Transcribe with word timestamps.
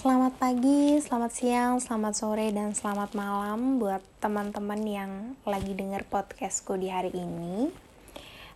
Selamat 0.00 0.32
pagi, 0.40 0.96
selamat 0.96 1.28
siang, 1.28 1.76
selamat 1.76 2.14
sore, 2.16 2.48
dan 2.56 2.72
selamat 2.72 3.12
malam 3.12 3.76
buat 3.76 4.00
teman-teman 4.16 4.80
yang 4.88 5.12
lagi 5.44 5.76
denger 5.76 6.08
podcastku 6.08 6.72
di 6.80 6.88
hari 6.88 7.12
ini. 7.12 7.68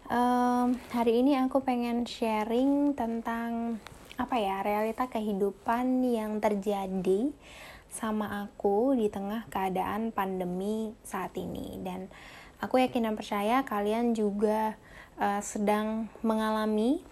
Um, 0.08 0.72
hari 0.88 1.20
ini 1.20 1.36
aku 1.36 1.60
pengen 1.60 2.08
sharing 2.08 2.96
tentang 2.96 3.76
apa 4.16 4.40
ya 4.40 4.64
realita 4.64 5.04
kehidupan 5.04 6.00
yang 6.08 6.40
terjadi 6.40 7.28
sama 7.92 8.48
aku 8.48 8.96
di 8.96 9.12
tengah 9.12 9.44
keadaan 9.52 10.16
pandemi 10.16 10.96
saat 11.04 11.36
ini 11.36 11.76
dan 11.84 12.08
aku 12.64 12.80
yakin 12.80 13.04
dan 13.04 13.20
percaya 13.20 13.60
kalian 13.68 14.16
juga 14.16 14.80
uh, 15.20 15.44
sedang 15.44 16.08
mengalami 16.24 17.04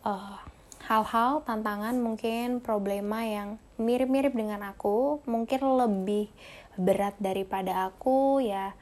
uh, 0.00 0.45
hal-hal, 0.86 1.42
tantangan, 1.42 1.98
mungkin 1.98 2.62
problema 2.62 3.26
yang 3.26 3.58
mirip-mirip 3.74 4.32
dengan 4.32 4.62
aku, 4.70 5.18
mungkin 5.26 5.60
lebih 5.76 6.30
berat 6.78 7.18
daripada 7.18 7.90
aku, 7.90 8.38
ya 8.38 8.72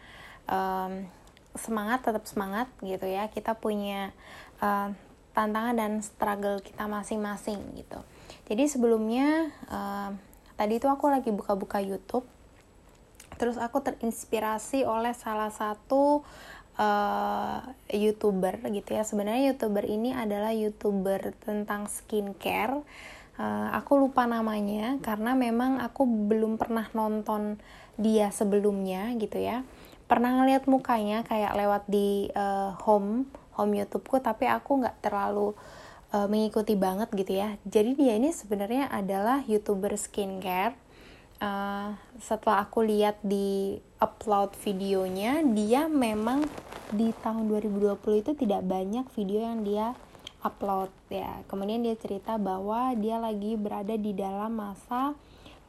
um, 0.45 1.09
semangat 1.57 2.05
tetap 2.05 2.29
semangat 2.29 2.69
gitu 2.85 3.09
ya. 3.09 3.33
Kita 3.33 3.57
punya 3.57 4.13
uh, 4.61 4.93
tantangan 5.33 5.75
dan 5.75 5.93
struggle 6.05 6.61
kita 6.61 6.85
masing-masing 6.85 7.59
gitu. 7.81 7.99
Jadi 8.53 8.69
sebelumnya 8.69 9.49
uh, 9.73 10.13
tadi 10.61 10.77
itu 10.77 10.87
aku 10.87 11.09
lagi 11.09 11.33
buka-buka 11.33 11.81
YouTube, 11.81 12.29
terus 13.41 13.57
aku 13.57 13.81
terinspirasi 13.81 14.85
oleh 14.85 15.17
salah 15.17 15.51
satu 15.51 16.23
uh, 16.79 17.61
youtuber 17.91 18.59
gitu 18.71 18.91
ya. 18.95 19.03
Sebenarnya 19.07 19.55
youtuber 19.55 19.85
ini 19.87 20.15
adalah 20.15 20.51
youtuber 20.55 21.35
tentang 21.43 21.87
skincare. 21.91 22.83
Uh, 23.35 23.69
aku 23.75 23.99
lupa 23.99 24.31
namanya 24.31 24.95
karena 25.03 25.35
memang 25.35 25.83
aku 25.83 26.07
belum 26.07 26.55
pernah 26.55 26.87
nonton 26.95 27.59
dia 27.99 28.31
sebelumnya 28.31 29.11
gitu 29.19 29.43
ya. 29.43 29.67
Pernah 30.07 30.39
ngeliat 30.43 30.71
mukanya 30.71 31.27
kayak 31.27 31.57
lewat 31.59 31.83
di 31.91 32.31
uh, 32.37 32.77
home 32.87 33.27
home 33.55 33.73
YouTubeku 33.79 34.23
tapi 34.23 34.47
aku 34.51 34.83
nggak 34.83 35.03
terlalu 35.03 35.55
uh, 36.15 36.27
mengikuti 36.31 36.79
banget 36.79 37.11
gitu 37.15 37.35
ya. 37.35 37.59
Jadi 37.67 37.99
dia 37.99 38.15
ini 38.19 38.31
sebenarnya 38.31 38.91
adalah 38.91 39.43
youtuber 39.47 39.95
skincare 39.99 40.84
uh, 41.45 41.89
setelah 42.17 42.65
aku 42.65 42.81
lihat 42.81 43.21
di 43.21 43.77
upload 44.01 44.57
videonya 44.65 45.45
dia 45.45 45.87
memang 45.87 46.49
di 46.89 47.13
tahun 47.21 47.51
2020 47.53 48.23
itu 48.23 48.33
tidak 48.39 48.63
banyak 48.65 49.05
video 49.13 49.41
yang 49.45 49.61
dia 49.61 49.87
upload 50.45 50.93
ya. 51.09 51.41
Kemudian 51.49 51.81
dia 51.81 51.97
cerita 51.97 52.37
bahwa 52.37 52.93
dia 52.97 53.17
lagi 53.17 53.57
berada 53.57 53.97
di 53.97 54.13
dalam 54.13 54.53
masa 54.53 55.17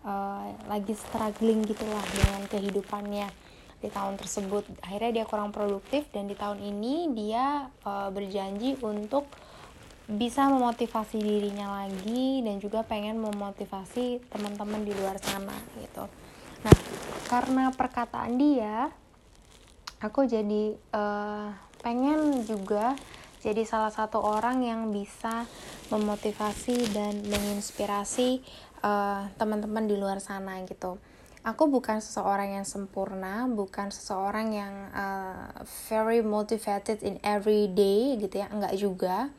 uh, 0.03 0.47
lagi 0.67 0.91
struggling 0.93 1.63
gitulah 1.63 2.03
dengan 2.11 2.43
kehidupannya 2.51 3.27
di 3.79 3.89
tahun 3.89 4.19
tersebut. 4.19 4.67
Akhirnya 4.83 5.23
dia 5.23 5.25
kurang 5.25 5.55
produktif 5.55 6.07
dan 6.11 6.27
di 6.27 6.35
tahun 6.35 6.59
ini 6.59 7.15
dia 7.15 7.71
uh, 7.87 8.11
berjanji 8.11 8.75
untuk 8.83 9.25
bisa 10.05 10.45
memotivasi 10.53 11.17
dirinya 11.17 11.81
lagi 11.81 12.45
dan 12.45 12.61
juga 12.61 12.85
pengen 12.85 13.17
memotivasi 13.17 14.21
teman-teman 14.29 14.85
di 14.85 14.93
luar 14.93 15.17
sana 15.17 15.57
gitu. 15.81 16.05
Nah, 16.61 16.77
karena 17.25 17.73
perkataan 17.73 18.37
dia, 18.37 18.93
aku 20.01 20.29
jadi 20.29 20.77
uh, 20.93 21.49
pengen 21.81 22.45
juga 22.45 22.93
jadi 23.41 23.61
salah 23.65 23.93
satu 23.93 24.21
orang 24.21 24.61
yang 24.65 24.89
bisa 24.89 25.45
memotivasi 25.93 26.89
dan 26.93 27.21
menginspirasi 27.25 28.41
uh, 28.81 29.29
teman-teman 29.37 29.85
di 29.85 29.97
luar 29.97 30.21
sana 30.21 30.61
gitu. 30.65 30.97
Aku 31.45 31.69
bukan 31.69 32.01
seseorang 32.01 32.57
yang 32.57 32.65
sempurna, 32.65 33.45
bukan 33.45 33.93
seseorang 33.93 34.49
yang 34.49 34.73
uh, 34.97 35.53
very 35.85 36.25
motivated 36.25 37.05
in 37.05 37.21
every 37.21 37.69
day 37.69 38.17
gitu 38.17 38.41
ya, 38.41 38.49
enggak 38.49 38.73
juga 38.77 39.29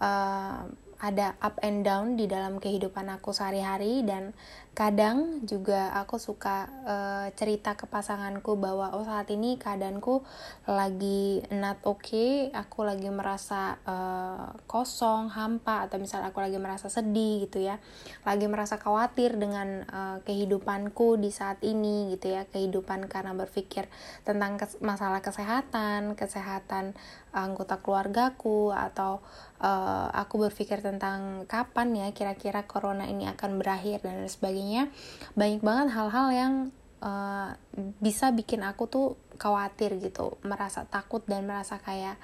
uh, 0.00 0.64
ada 1.00 1.32
up 1.40 1.56
and 1.64 1.80
down 1.80 2.20
di 2.20 2.28
dalam 2.28 2.60
kehidupan 2.60 3.08
aku 3.08 3.32
sehari-hari 3.32 4.04
dan 4.04 4.36
kadang 4.76 5.42
juga 5.48 5.90
aku 5.96 6.20
suka 6.20 6.70
uh, 6.86 7.26
cerita 7.34 7.74
ke 7.74 7.90
pasanganku 7.90 8.54
bahwa 8.54 8.94
oh 8.94 9.02
saat 9.02 9.26
ini 9.32 9.58
keadaanku 9.58 10.22
lagi 10.70 11.42
not 11.50 11.82
okay 11.82 12.52
aku 12.54 12.86
lagi 12.86 13.10
merasa 13.10 13.80
uh, 13.82 14.54
kosong 14.70 15.32
hampa 15.32 15.88
atau 15.88 15.98
misal 15.98 16.22
aku 16.22 16.38
lagi 16.38 16.60
merasa 16.62 16.86
sedih 16.86 17.48
gitu 17.48 17.64
ya 17.64 17.82
lagi 18.22 18.46
merasa 18.46 18.78
khawatir 18.78 19.40
dengan 19.40 19.88
uh, 19.90 20.16
kehidupanku 20.22 21.18
di 21.18 21.34
saat 21.34 21.58
ini 21.66 22.14
gitu 22.14 22.30
ya 22.30 22.46
kehidupan 22.46 23.10
karena 23.10 23.34
berpikir 23.34 23.90
tentang 24.22 24.54
kes 24.54 24.78
masalah 24.84 25.18
kesehatan 25.18 26.14
kesehatan 26.14 26.94
anggota 27.30 27.78
keluargaku 27.78 28.74
atau 28.74 29.22
uh, 29.62 30.08
aku 30.10 30.50
berpikir 30.50 30.82
tentang 30.82 31.46
kapan 31.46 31.94
ya 31.94 32.06
kira-kira 32.10 32.66
corona 32.66 33.06
ini 33.06 33.30
akan 33.30 33.62
berakhir 33.62 34.02
dan 34.02 34.26
sebagainya 34.26 34.90
banyak 35.38 35.62
banget 35.62 35.94
hal-hal 35.94 36.28
yang 36.34 36.54
uh, 37.00 37.54
bisa 38.02 38.30
bikin 38.34 38.66
aku 38.66 38.86
tuh 38.90 39.06
khawatir 39.40 39.96
gitu 40.02 40.36
merasa 40.44 40.84
takut 40.84 41.24
dan 41.24 41.48
merasa 41.48 41.80
kayak 41.80 42.20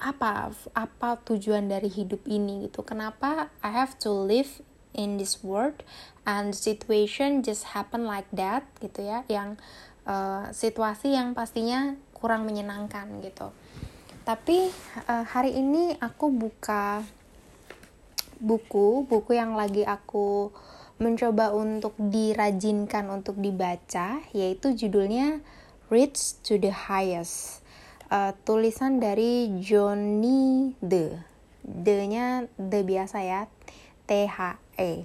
apa 0.00 0.48
apa 0.72 1.10
tujuan 1.28 1.68
dari 1.68 1.92
hidup 1.92 2.24
ini? 2.24 2.64
gitu. 2.66 2.80
Kenapa 2.80 3.52
I 3.60 3.70
have 3.70 4.00
to 4.00 4.08
live 4.08 4.64
in 4.96 5.20
this 5.20 5.44
world 5.44 5.84
and 6.26 6.56
situation 6.56 7.44
just 7.44 7.76
happen 7.76 8.08
like 8.08 8.26
that 8.34 8.66
gitu 8.82 9.06
ya 9.06 9.22
yang 9.30 9.60
uh, 10.08 10.50
situasi 10.50 11.14
yang 11.14 11.36
pastinya 11.36 11.94
kurang 12.20 12.44
menyenangkan 12.46 13.08
gitu. 13.24 13.50
Tapi 14.22 14.68
uh, 15.08 15.24
hari 15.24 15.56
ini 15.56 15.96
aku 15.98 16.28
buka 16.28 17.02
buku 18.40 19.04
buku 19.04 19.36
yang 19.36 19.52
lagi 19.52 19.84
aku 19.84 20.48
mencoba 21.00 21.52
untuk 21.56 21.96
dirajinkan 21.96 23.08
untuk 23.08 23.36
dibaca 23.40 24.20
yaitu 24.32 24.76
judulnya 24.76 25.40
Reach 25.88 26.40
to 26.44 26.60
the 26.60 26.72
Highest 26.72 27.64
uh, 28.12 28.36
tulisan 28.44 29.00
dari 29.00 29.48
Johnny 29.64 30.76
De 30.80 31.16
De-nya 31.64 32.48
De 32.56 32.80
biasa 32.84 33.20
ya 33.24 33.48
T 34.04 34.28
H 34.28 34.60
E. 34.76 35.04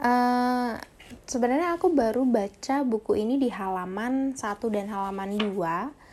Uh, 0.00 0.76
sebenarnya 1.24 1.76
aku 1.76 1.92
baru 1.92 2.24
baca 2.28 2.82
buku 2.84 3.16
ini 3.20 3.40
di 3.40 3.48
halaman 3.48 4.36
1 4.36 4.40
dan 4.74 4.86
halaman 4.90 5.36
2 5.36 6.03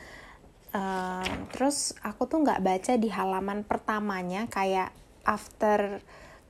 uh, 0.76 1.26
terus 1.56 1.96
aku 2.04 2.28
tuh 2.28 2.44
nggak 2.44 2.64
baca 2.64 2.94
di 2.98 3.10
halaman 3.12 3.64
pertamanya 3.64 4.48
kayak 4.48 4.92
after 5.24 6.02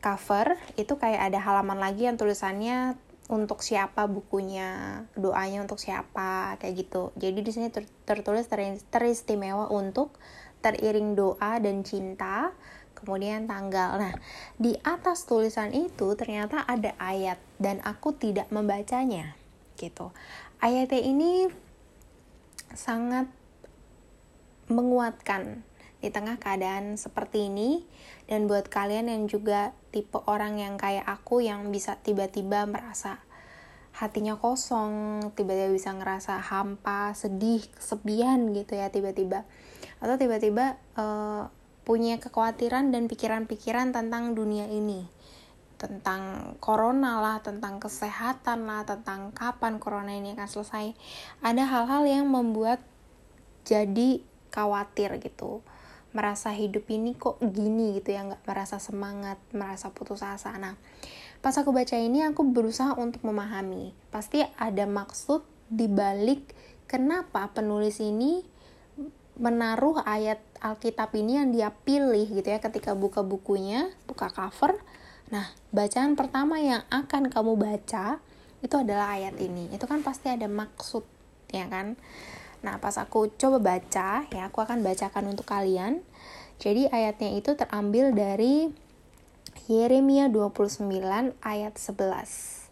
cover 0.02 0.58
itu 0.76 0.98
kayak 0.98 1.30
ada 1.30 1.40
halaman 1.42 1.78
lagi 1.78 2.10
yang 2.10 2.18
tulisannya 2.18 2.98
untuk 3.32 3.64
siapa 3.64 4.12
bukunya 4.12 5.02
doanya 5.16 5.64
untuk 5.64 5.80
siapa 5.80 6.60
kayak 6.60 6.76
gitu. 6.84 7.16
Jadi 7.16 7.40
di 7.40 7.52
sini 7.54 7.68
ter 7.72 7.88
tertulis 8.04 8.44
ter 8.52 8.60
teristimewa 8.92 9.72
untuk 9.72 10.12
teriring 10.60 11.16
doa 11.16 11.58
dan 11.64 11.86
cinta 11.88 12.52
kemudian 12.92 13.48
tanggal. 13.48 13.98
Nah 13.98 14.14
di 14.60 14.76
atas 14.84 15.24
tulisan 15.24 15.72
itu 15.72 16.12
ternyata 16.20 16.68
ada 16.68 16.92
ayat 17.00 17.40
dan 17.56 17.80
aku 17.88 18.12
tidak 18.12 18.52
membacanya 18.52 19.38
gitu. 19.80 20.12
Ayatnya 20.60 21.02
ini 21.02 21.48
sangat 22.76 23.32
menguatkan 24.72 25.64
di 26.02 26.10
tengah 26.10 26.42
keadaan 26.42 26.98
seperti 26.98 27.48
ini 27.48 27.86
dan 28.26 28.50
buat 28.50 28.68
kalian 28.68 29.12
yang 29.12 29.24
juga 29.30 29.78
tipe 29.94 30.18
orang 30.26 30.58
yang 30.58 30.76
kayak 30.80 31.06
aku 31.06 31.46
yang 31.46 31.70
bisa 31.70 32.02
tiba-tiba 32.02 32.66
merasa 32.66 33.22
hatinya 33.92 34.40
kosong, 34.40 35.20
tiba-tiba 35.38 35.70
bisa 35.70 35.94
ngerasa 35.94 36.42
hampa, 36.42 37.14
sedih, 37.14 37.62
kesepian 37.76 38.56
gitu 38.56 38.80
ya 38.80 38.90
tiba-tiba. 38.90 39.46
Atau 40.02 40.18
tiba-tiba 40.18 40.80
uh, 40.98 41.52
punya 41.84 42.18
kekhawatiran 42.18 42.90
dan 42.90 43.06
pikiran-pikiran 43.06 43.94
tentang 43.94 44.34
dunia 44.34 44.66
ini. 44.72 45.06
Tentang 45.76 46.56
corona 46.62 47.20
lah, 47.20 47.38
tentang 47.44 47.78
kesehatan 47.78 48.66
lah, 48.70 48.88
tentang 48.88 49.34
kapan 49.36 49.78
corona 49.78 50.14
ini 50.14 50.34
akan 50.34 50.50
selesai. 50.50 50.96
Ada 51.44 51.68
hal-hal 51.68 52.04
yang 52.08 52.26
membuat 52.30 52.82
jadi 53.68 54.24
khawatir 54.52 55.18
gitu 55.24 55.64
merasa 56.12 56.52
hidup 56.52 56.92
ini 56.92 57.16
kok 57.16 57.40
gini 57.40 57.96
gitu 57.98 58.12
ya 58.12 58.28
nggak 58.28 58.44
merasa 58.44 58.78
semangat 58.78 59.40
merasa 59.56 59.90
putus 59.96 60.22
asa 60.22 60.52
nah 60.60 60.76
pas 61.40 61.56
aku 61.56 61.72
baca 61.72 61.96
ini 61.96 62.22
aku 62.28 62.44
berusaha 62.46 62.94
untuk 63.00 63.24
memahami 63.24 63.96
pasti 64.12 64.44
ada 64.60 64.84
maksud 64.86 65.42
dibalik 65.72 66.52
kenapa 66.86 67.48
penulis 67.56 68.04
ini 68.04 68.44
menaruh 69.40 70.04
ayat 70.04 70.44
Alkitab 70.62 71.16
ini 71.16 71.40
yang 71.40 71.50
dia 71.50 71.72
pilih 71.72 72.28
gitu 72.28 72.46
ya 72.46 72.60
ketika 72.60 72.94
buka 72.94 73.24
bukunya 73.24 73.90
buka 74.06 74.30
cover 74.30 74.78
Nah, 75.32 75.48
bacaan 75.72 76.20
pertama 76.20 76.60
yang 76.60 76.84
akan 76.92 77.32
kamu 77.32 77.56
baca 77.56 78.20
itu 78.60 78.76
adalah 78.76 79.16
ayat 79.16 79.40
ini. 79.40 79.72
Itu 79.72 79.88
kan 79.88 80.04
pasti 80.04 80.28
ada 80.28 80.52
maksud, 80.52 81.08
ya 81.56 81.72
kan? 81.72 81.96
Nah, 82.62 82.78
pas 82.78 82.94
aku 83.02 83.34
coba 83.38 83.58
baca, 83.58 84.26
ya 84.30 84.42
aku 84.50 84.62
akan 84.62 84.86
bacakan 84.86 85.34
untuk 85.34 85.50
kalian. 85.50 86.06
Jadi 86.62 86.86
ayatnya 86.94 87.34
itu 87.34 87.58
terambil 87.58 88.14
dari 88.14 88.70
Yeremia 89.66 90.30
29 90.30 90.86
ayat 91.42 91.74
11. 91.74 92.70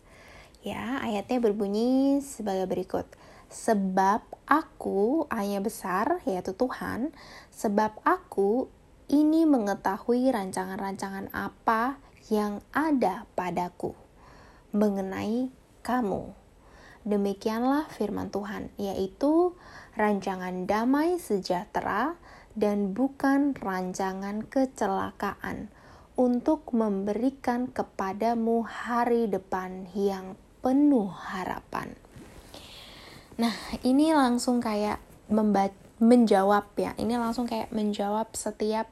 Ya, 0.62 1.01
ayatnya 1.01 1.41
berbunyi 1.41 2.21
sebagai 2.21 2.69
berikut. 2.69 3.09
Sebab 3.50 4.21
aku, 4.45 5.25
ayah 5.33 5.57
besar, 5.57 6.21
yaitu 6.30 6.53
Tuhan, 6.53 7.09
sebab 7.50 7.97
aku 8.06 8.69
ini 9.09 9.50
mengetahui 9.50 10.30
rancangan-rancangan 10.30 11.33
apa 11.33 11.97
yang 12.30 12.62
ada 12.69 13.25
padaku 13.33 13.97
mengenai 14.69 15.50
kamu. 15.81 16.30
Demikianlah 17.09 17.89
firman 17.89 18.30
Tuhan, 18.30 18.69
yaitu 18.77 19.57
rancangan 20.00 20.63
damai 20.63 21.19
sejahtera 21.19 22.16
dan 22.56 22.96
bukan 22.96 23.51
rancangan 23.51 24.48
kecelakaan 24.48 25.68
untuk 26.16 26.72
memberikan 26.72 27.68
kepadamu 27.68 28.63
hari 28.63 29.28
depan 29.28 29.92
yang 29.92 30.40
penuh 30.63 31.12
harapan. 31.12 31.92
Nah, 33.40 33.56
ini 33.84 34.16
langsung 34.16 34.63
kayak 34.63 35.04
menjawab 36.00 36.75
ya. 36.80 36.96
Ini 36.96 37.16
langsung 37.19 37.48
kayak 37.48 37.72
menjawab 37.72 38.31
setiap 38.36 38.88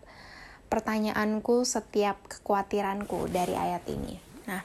pertanyaanku, 0.67 1.63
setiap 1.63 2.19
kekhawatiranku 2.27 3.31
dari 3.31 3.55
ayat 3.55 3.83
ini. 3.91 4.15
Nah, 4.47 4.63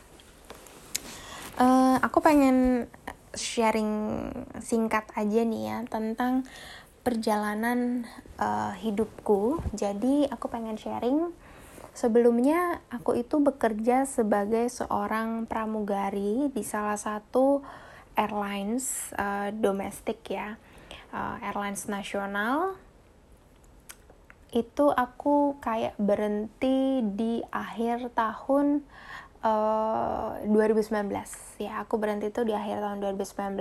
uh, 1.58 1.96
aku 2.02 2.18
pengen 2.22 2.86
sharing 3.32 4.28
singkat 4.60 5.08
aja 5.16 5.40
nih 5.44 5.62
ya 5.68 5.78
tentang 5.88 6.44
perjalanan 7.02 8.06
uh, 8.38 8.72
hidupku. 8.78 9.58
Jadi 9.74 10.30
aku 10.30 10.46
pengen 10.46 10.78
sharing 10.78 11.34
sebelumnya 11.92 12.80
aku 12.88 13.18
itu 13.18 13.42
bekerja 13.42 14.08
sebagai 14.08 14.70
seorang 14.70 15.44
pramugari 15.44 16.48
di 16.54 16.62
salah 16.64 16.96
satu 16.96 17.60
airlines 18.14 19.12
uh, 19.18 19.50
domestik 19.52 20.22
ya, 20.30 20.56
uh, 21.12 21.36
airlines 21.42 21.88
nasional 21.90 22.76
itu 24.52 24.92
aku 24.92 25.56
kayak 25.64 25.96
berhenti 25.96 27.00
di 27.16 27.40
akhir 27.48 28.12
tahun 28.12 28.84
uh, 29.42 30.38
eh, 30.42 30.48
2019 30.48 31.10
ya 31.62 31.82
aku 31.82 31.98
berhenti 31.98 32.30
itu 32.30 32.42
di 32.42 32.54
akhir 32.54 32.82
tahun 32.82 32.98
2019 33.02 33.58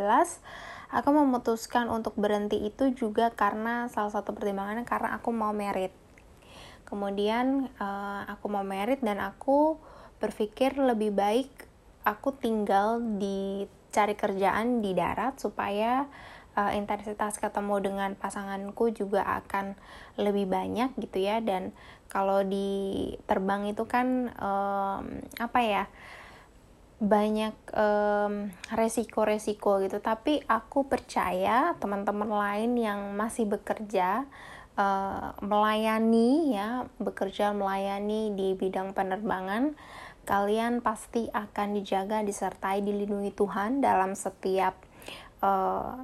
aku 0.91 1.09
memutuskan 1.09 1.87
untuk 1.87 2.13
berhenti 2.19 2.59
itu 2.61 2.91
juga 2.93 3.31
karena 3.31 3.87
salah 3.89 4.11
satu 4.11 4.35
pertimbangannya 4.35 4.83
karena 4.83 5.15
aku 5.15 5.31
mau 5.31 5.55
merit. 5.55 5.95
Kemudian 6.83 7.71
uh, 7.79 8.27
aku 8.27 8.51
mau 8.51 8.67
merit 8.67 8.99
dan 8.99 9.23
aku 9.23 9.79
berpikir 10.19 10.75
lebih 10.75 11.15
baik 11.15 11.49
aku 12.03 12.35
tinggal 12.35 12.99
di 12.99 13.65
cari 13.91 14.15
kerjaan 14.15 14.83
di 14.83 14.91
darat 14.91 15.39
supaya 15.39 16.07
uh, 16.57 16.71
intensitas 16.75 17.37
ketemu 17.37 17.75
dengan 17.83 18.11
pasanganku 18.15 18.91
juga 18.91 19.23
akan 19.43 19.75
lebih 20.19 20.47
banyak 20.47 20.95
gitu 20.99 21.23
ya. 21.23 21.39
Dan 21.39 21.75
kalau 22.11 22.43
di 22.43 23.11
terbang 23.29 23.71
itu 23.71 23.87
kan 23.87 24.31
um, 24.39 25.03
apa 25.39 25.59
ya 25.63 25.83
banyak 27.01 27.55
um, 27.73 28.53
resiko-resiko 28.71 29.81
gitu. 29.81 29.97
Tapi 30.03 30.43
aku 30.45 30.85
percaya 30.85 31.73
teman-teman 31.81 32.29
lain 32.29 32.71
yang 32.77 33.17
masih 33.17 33.49
bekerja 33.49 34.29
uh, 34.77 35.33
melayani 35.41 36.55
ya 36.55 36.85
bekerja 37.01 37.51
melayani 37.51 38.31
di 38.35 38.53
bidang 38.55 38.95
penerbangan 38.95 39.75
kalian 40.23 40.85
pasti 40.85 41.27
akan 41.33 41.81
dijaga 41.81 42.21
disertai 42.21 42.85
dilindungi 42.85 43.33
Tuhan 43.33 43.81
dalam 43.81 44.13
setiap 44.13 44.77
uh, 45.41 45.97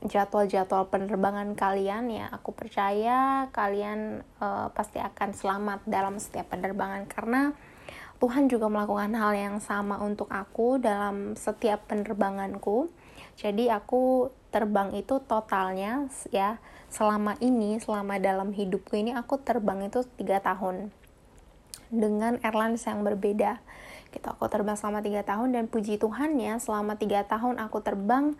jadwal-jadwal 0.00 0.88
penerbangan 0.88 1.52
kalian 1.52 2.08
ya 2.08 2.26
aku 2.32 2.56
percaya 2.56 3.52
kalian 3.52 4.24
uh, 4.40 4.72
pasti 4.72 4.96
akan 4.96 5.36
selamat 5.36 5.84
dalam 5.84 6.16
setiap 6.16 6.48
penerbangan. 6.56 7.04
Karena 7.04 7.52
Tuhan 8.20 8.52
juga 8.52 8.68
melakukan 8.68 9.16
hal 9.16 9.32
yang 9.32 9.56
sama 9.64 10.00
untuk 10.00 10.28
aku 10.28 10.80
dalam 10.80 11.36
setiap 11.36 11.88
penerbanganku. 11.88 12.88
Jadi 13.36 13.72
aku 13.72 14.28
terbang 14.52 14.92
itu 14.92 15.20
totalnya 15.24 16.08
ya 16.28 16.60
selama 16.90 17.38
ini 17.40 17.78
selama 17.78 18.18
dalam 18.18 18.50
hidupku 18.52 18.98
ini 18.98 19.14
aku 19.14 19.40
terbang 19.40 19.88
itu 19.88 20.04
tiga 20.18 20.42
tahun 20.42 20.92
dengan 21.88 22.36
airlines 22.44 22.84
yang 22.84 23.00
berbeda. 23.04 23.60
Gitu 24.12 24.26
aku 24.26 24.48
terbang 24.52 24.76
selama 24.76 25.00
tiga 25.00 25.24
tahun 25.24 25.56
dan 25.56 25.64
puji 25.68 25.96
Tuhan 25.96 26.36
ya 26.36 26.60
selama 26.60 27.00
tiga 27.00 27.24
tahun 27.24 27.56
aku 27.56 27.80
terbang 27.80 28.36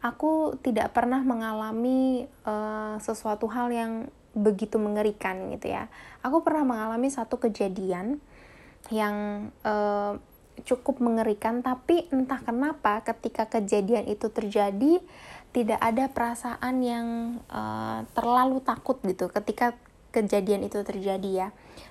aku 0.00 0.56
tidak 0.64 0.96
pernah 0.96 1.20
mengalami 1.20 2.24
uh, 2.48 2.96
sesuatu 3.00 3.48
hal 3.52 3.68
yang 3.72 3.92
begitu 4.32 4.80
mengerikan 4.80 5.52
gitu 5.52 5.72
ya. 5.72 5.92
Aku 6.24 6.40
pernah 6.40 6.64
mengalami 6.64 7.12
satu 7.12 7.36
kejadian 7.36 8.22
yang 8.88 9.48
uh, 9.64 10.16
cukup 10.64 11.00
mengerikan, 11.00 11.60
tapi 11.60 12.08
entah 12.12 12.40
kenapa 12.40 13.00
ketika 13.04 13.48
kejadian 13.48 14.08
itu 14.08 14.28
terjadi 14.28 15.00
tidak 15.50 15.80
ada 15.82 16.06
perasaan 16.06 16.74
yang 16.80 17.06
uh, 17.50 18.06
terlalu 18.14 18.62
takut 18.62 19.02
gitu 19.02 19.26
ketika 19.28 19.74
kejadian 20.14 20.66
itu 20.66 20.80
terjadi 20.86 21.30
ya. 21.30 21.48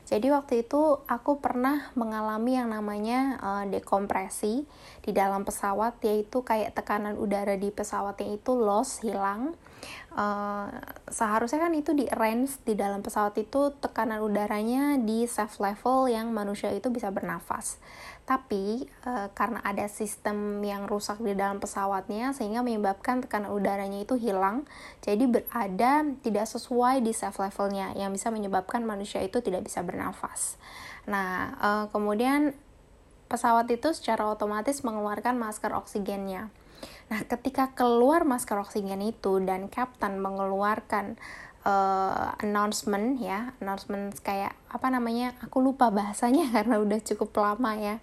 Jadi 0.10 0.34
waktu 0.34 0.66
itu 0.66 1.02
aku 1.06 1.38
pernah 1.38 1.94
mengalami 1.94 2.58
yang 2.58 2.74
namanya 2.74 3.38
uh, 3.40 3.66
dekompresi 3.70 4.66
di 5.06 5.12
dalam 5.14 5.46
pesawat 5.46 6.02
yaitu 6.02 6.42
kayak 6.42 6.74
tekanan 6.74 7.16
udara 7.16 7.54
di 7.56 7.70
pesawatnya 7.70 8.38
itu 8.38 8.52
loss 8.58 9.06
hilang. 9.06 9.54
Uh, 10.12 10.68
seharusnya 11.08 11.64
kan 11.64 11.72
itu 11.72 11.96
di 11.96 12.04
range 12.12 12.60
di 12.68 12.76
dalam 12.76 13.00
pesawat 13.00 13.40
itu 13.40 13.72
tekanan 13.80 14.20
udaranya 14.20 15.00
di 15.00 15.24
safe 15.24 15.56
level 15.64 16.12
yang 16.12 16.36
manusia 16.36 16.68
itu 16.76 16.92
bisa 16.92 17.08
bernafas 17.16 17.80
tapi 18.30 18.86
e, 18.86 19.12
karena 19.34 19.58
ada 19.66 19.90
sistem 19.90 20.62
yang 20.62 20.86
rusak 20.86 21.18
di 21.18 21.34
dalam 21.34 21.58
pesawatnya 21.58 22.30
sehingga 22.38 22.62
menyebabkan 22.62 23.26
tekanan 23.26 23.50
udaranya 23.50 24.06
itu 24.06 24.14
hilang. 24.22 24.70
Jadi 25.02 25.26
berada 25.26 26.06
tidak 26.22 26.46
sesuai 26.46 27.02
di 27.02 27.10
safe 27.10 27.42
levelnya 27.42 27.98
yang 27.98 28.14
bisa 28.14 28.30
menyebabkan 28.30 28.86
manusia 28.86 29.26
itu 29.26 29.42
tidak 29.42 29.66
bisa 29.66 29.82
bernafas. 29.82 30.62
Nah 31.10 31.58
e, 31.58 31.70
kemudian 31.90 32.54
pesawat 33.34 33.66
itu 33.74 33.98
secara 33.98 34.30
otomatis 34.30 34.86
mengeluarkan 34.86 35.34
masker 35.34 35.74
oksigennya. 35.74 36.54
Nah 37.10 37.26
ketika 37.26 37.74
keluar 37.74 38.30
masker 38.30 38.62
oksigen 38.62 39.02
itu 39.02 39.42
dan 39.42 39.74
kapten 39.74 40.22
mengeluarkan 40.22 41.18
uh, 41.70 42.34
announcement 42.42 43.22
ya. 43.22 43.54
Announcement 43.62 44.18
kayak 44.26 44.58
apa 44.74 44.88
namanya 44.90 45.38
aku 45.46 45.62
lupa 45.62 45.94
bahasanya 45.94 46.50
karena 46.56 46.82
udah 46.82 47.00
cukup 47.06 47.30
lama 47.38 47.78
ya. 47.78 47.96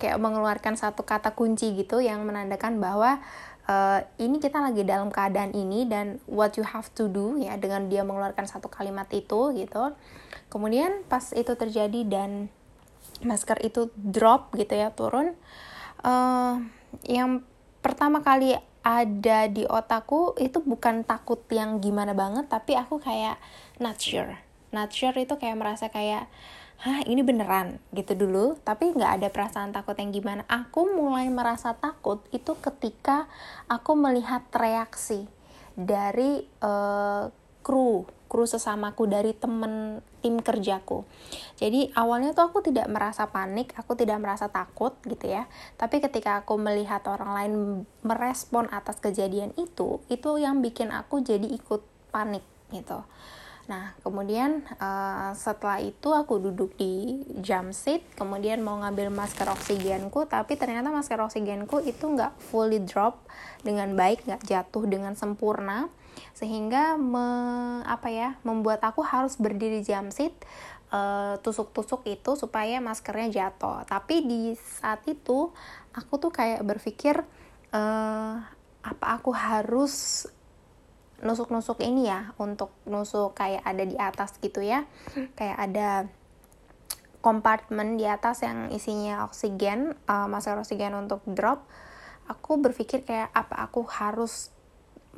Kayak 0.00 0.16
mengeluarkan 0.16 0.80
satu 0.80 1.04
kata 1.04 1.36
kunci 1.36 1.76
gitu 1.76 2.00
yang 2.00 2.24
menandakan 2.24 2.80
bahwa 2.80 3.20
uh, 3.68 4.00
ini 4.16 4.40
kita 4.40 4.64
lagi 4.64 4.82
dalam 4.88 5.12
keadaan 5.12 5.52
ini 5.52 5.84
dan 5.84 6.16
what 6.24 6.56
you 6.56 6.64
have 6.64 6.88
to 6.96 7.12
do 7.12 7.36
ya 7.36 7.60
dengan 7.60 7.92
dia 7.92 8.00
mengeluarkan 8.00 8.48
satu 8.48 8.72
kalimat 8.72 9.06
itu 9.12 9.52
gitu. 9.52 9.92
Kemudian 10.48 11.04
pas 11.06 11.36
itu 11.36 11.52
terjadi 11.52 12.00
dan 12.08 12.48
masker 13.20 13.60
itu 13.60 13.92
drop 13.92 14.56
gitu 14.56 14.72
ya 14.72 14.88
turun 14.96 15.36
uh, 16.04 16.56
yang 17.04 17.44
pertama 17.80 18.20
kali 18.24 18.56
ada 18.80 19.44
di 19.48 19.68
otakku 19.68 20.40
itu 20.40 20.64
bukan 20.64 21.04
takut 21.04 21.44
yang 21.52 21.84
gimana 21.84 22.16
banget 22.16 22.48
tapi 22.48 22.76
aku 22.76 22.96
kayak 22.96 23.36
not 23.76 24.00
sure. 24.00 24.40
Not 24.72 24.94
sure 24.94 25.16
itu 25.18 25.36
kayak 25.36 25.58
merasa 25.58 25.92
kayak 25.92 26.30
hah 26.80 27.04
ini 27.04 27.20
beneran? 27.20 27.76
gitu 27.92 28.16
dulu. 28.16 28.56
Tapi 28.64 28.96
nggak 28.96 29.12
ada 29.20 29.28
perasaan 29.28 29.76
takut 29.76 29.98
yang 30.00 30.14
gimana. 30.14 30.48
Aku 30.48 30.88
mulai 30.96 31.28
merasa 31.28 31.76
takut 31.76 32.24
itu 32.32 32.56
ketika 32.56 33.28
aku 33.68 33.92
melihat 33.98 34.46
reaksi 34.56 35.28
dari 35.76 36.44
uh, 36.64 37.28
kru 37.60 38.08
kru 38.30 38.44
sesamaku 38.46 39.10
dari 39.10 39.34
temen 39.34 40.00
tim 40.20 40.38
kerjaku. 40.38 41.08
Jadi 41.56 41.90
awalnya 41.96 42.36
tuh 42.36 42.52
aku 42.52 42.60
tidak 42.60 42.86
merasa 42.92 43.28
panik 43.28 43.72
aku 43.76 43.96
tidak 43.96 44.20
merasa 44.20 44.52
takut 44.52 44.96
gitu 45.08 45.26
ya. 45.26 45.48
Tapi 45.80 45.98
ketika 46.04 46.44
aku 46.44 46.60
melihat 46.60 47.04
orang 47.08 47.30
lain 47.34 47.52
merespon 48.04 48.68
atas 48.70 49.00
kejadian 49.00 49.56
itu 49.56 50.00
itu 50.12 50.30
yang 50.36 50.60
bikin 50.60 50.92
aku 50.92 51.24
jadi 51.24 51.48
ikut 51.48 51.82
panik 52.12 52.44
gitu. 52.70 53.02
Nah, 53.70 53.94
kemudian 54.02 54.66
uh, 54.82 55.30
setelah 55.38 55.78
itu 55.78 56.10
aku 56.10 56.42
duduk 56.42 56.74
di 56.74 57.22
jump 57.38 57.70
seat, 57.70 58.02
kemudian 58.18 58.58
mau 58.66 58.82
ngambil 58.82 59.14
masker 59.14 59.46
oksigenku, 59.46 60.26
tapi 60.26 60.58
ternyata 60.58 60.90
masker 60.90 61.22
oksigenku 61.22 61.78
itu 61.86 62.02
nggak 62.02 62.34
fully 62.50 62.82
drop 62.82 63.22
dengan 63.62 63.94
baik, 63.94 64.26
nggak 64.26 64.42
jatuh 64.42 64.90
dengan 64.90 65.14
sempurna, 65.14 65.86
sehingga 66.32 66.96
me, 66.96 67.26
apa 67.84 68.08
ya, 68.08 68.38
membuat 68.46 68.82
aku 68.84 69.02
harus 69.04 69.36
berdiri 69.36 69.82
jump 69.84 70.10
seat, 70.14 70.32
uh, 70.94 71.38
tusuk-tusuk 71.42 72.06
itu 72.06 72.36
supaya 72.38 72.78
maskernya 72.78 73.28
jatuh. 73.50 73.84
Tapi 73.86 74.24
di 74.26 74.40
saat 74.56 75.04
itu 75.06 75.50
aku 75.92 76.12
tuh 76.18 76.32
kayak 76.32 76.62
berpikir, 76.62 77.22
uh, 77.74 78.34
apa 78.80 79.06
aku 79.20 79.30
harus 79.36 80.24
nusuk-nusuk 81.20 81.84
ini 81.84 82.08
ya 82.08 82.32
untuk 82.40 82.72
nusuk 82.88 83.36
kayak 83.36 83.60
ada 83.60 83.84
di 83.84 83.96
atas 84.00 84.40
gitu 84.40 84.64
ya 84.64 84.88
kayak 85.36 85.58
ada 85.68 85.88
kompartemen 87.20 88.00
di 88.00 88.08
atas 88.08 88.40
yang 88.40 88.72
isinya 88.72 89.28
oksigen 89.28 89.92
uh, 90.08 90.24
masker 90.32 90.56
oksigen 90.56 90.96
untuk 90.96 91.20
drop 91.28 91.68
aku 92.24 92.56
berpikir 92.56 93.04
kayak 93.04 93.28
apa 93.36 93.68
aku 93.68 93.84
harus 93.84 94.48